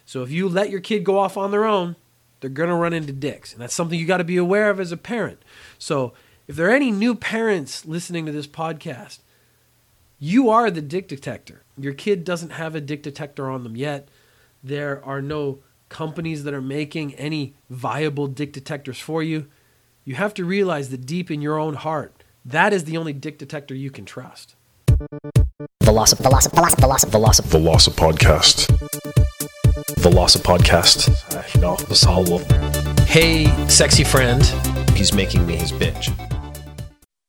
So 0.05 0.23
if 0.23 0.31
you 0.31 0.49
let 0.49 0.69
your 0.69 0.81
kid 0.81 1.03
go 1.03 1.19
off 1.19 1.37
on 1.37 1.51
their 1.51 1.65
own, 1.65 1.95
they're 2.39 2.49
going 2.49 2.69
to 2.69 2.75
run 2.75 2.93
into 2.93 3.13
dicks. 3.13 3.53
And 3.53 3.61
that's 3.61 3.73
something 3.73 3.99
you 3.99 4.05
got 4.05 4.17
to 4.17 4.23
be 4.23 4.37
aware 4.37 4.69
of 4.69 4.79
as 4.79 4.91
a 4.91 4.97
parent. 4.97 5.43
So 5.77 6.13
if 6.47 6.55
there 6.55 6.67
are 6.67 6.75
any 6.75 6.91
new 6.91 7.15
parents 7.15 7.85
listening 7.85 8.25
to 8.25 8.31
this 8.31 8.47
podcast, 8.47 9.19
you 10.19 10.49
are 10.49 10.69
the 10.69 10.81
dick 10.81 11.07
detector. 11.07 11.63
Your 11.77 11.93
kid 11.93 12.25
doesn't 12.25 12.51
have 12.51 12.75
a 12.75 12.81
dick 12.81 13.01
detector 13.01 13.49
on 13.49 13.63
them 13.63 13.77
yet. 13.77 14.09
There 14.61 15.03
are 15.05 15.21
no 15.21 15.59
companies 15.87 16.43
that 16.43 16.53
are 16.53 16.61
making 16.61 17.15
any 17.15 17.55
viable 17.69 18.27
dick 18.27 18.51
detectors 18.51 18.99
for 18.99 19.23
you. 19.23 19.47
You 20.03 20.15
have 20.15 20.33
to 20.35 20.43
realize 20.43 20.89
that 20.89 21.05
deep 21.05 21.31
in 21.31 21.41
your 21.41 21.57
own 21.57 21.75
heart, 21.75 22.23
that 22.43 22.73
is 22.73 22.83
the 22.83 22.97
only 22.97 23.13
dick 23.13 23.37
detector 23.37 23.73
you 23.73 23.89
can 23.89 24.05
trust. 24.05 24.55
Velocip, 25.83 26.19
Velocip, 26.19 26.51
Velocip, 26.51 26.79
Velocip, 26.79 27.05
Velocip. 27.05 27.45
Veloci 27.45 27.89
Podcast. 27.95 28.67
Veloci 29.99 30.39
Podcast. 30.39 31.61
No, 31.61 31.75
Vasallo. 31.75 32.39
Hey, 33.07 33.45
sexy 33.67 34.03
friend. 34.03 34.43
He's 34.95 35.13
making 35.13 35.47
me 35.47 35.55
his 35.55 35.71
bitch. 35.71 36.11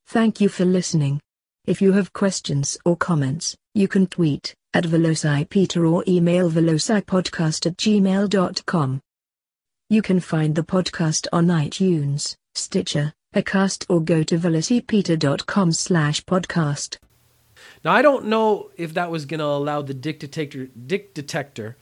Thank 0.07 0.41
you 0.41 0.49
for 0.49 0.65
listening. 0.65 1.21
If 1.67 1.83
you 1.83 1.93
have 1.93 2.13
questions 2.13 2.79
or 2.85 2.97
comments, 2.97 3.55
you 3.75 3.87
can 3.87 4.07
tweet 4.07 4.55
at 4.73 4.85
VelociPeter 4.85 5.91
or 5.91 6.03
email 6.09 6.51
velocipodcast 6.51 7.67
at 7.67 7.77
gmail.com. 7.77 9.01
You 9.91 10.03
can 10.03 10.21
find 10.21 10.55
the 10.55 10.63
podcast 10.63 11.27
on 11.33 11.49
iTunes, 11.49 12.35
Stitcher, 12.55 13.13
Acast 13.35 13.85
or 13.89 14.01
go 14.01 14.23
to 14.23 14.39
velocipeter.com 14.39 15.73
slash 15.73 16.25
podcast. 16.25 16.97
Now 17.85 17.93
I 17.93 18.03
don't 18.03 18.27
know 18.27 18.71
if 18.77 18.95
that 18.95 19.11
was 19.11 19.27
going 19.27 19.41
to 19.41 19.45
allow 19.47 19.83
the 19.83 19.95
dick 19.95 20.19
detector 20.19 20.67
dick 20.67 21.13
detector 21.15 21.77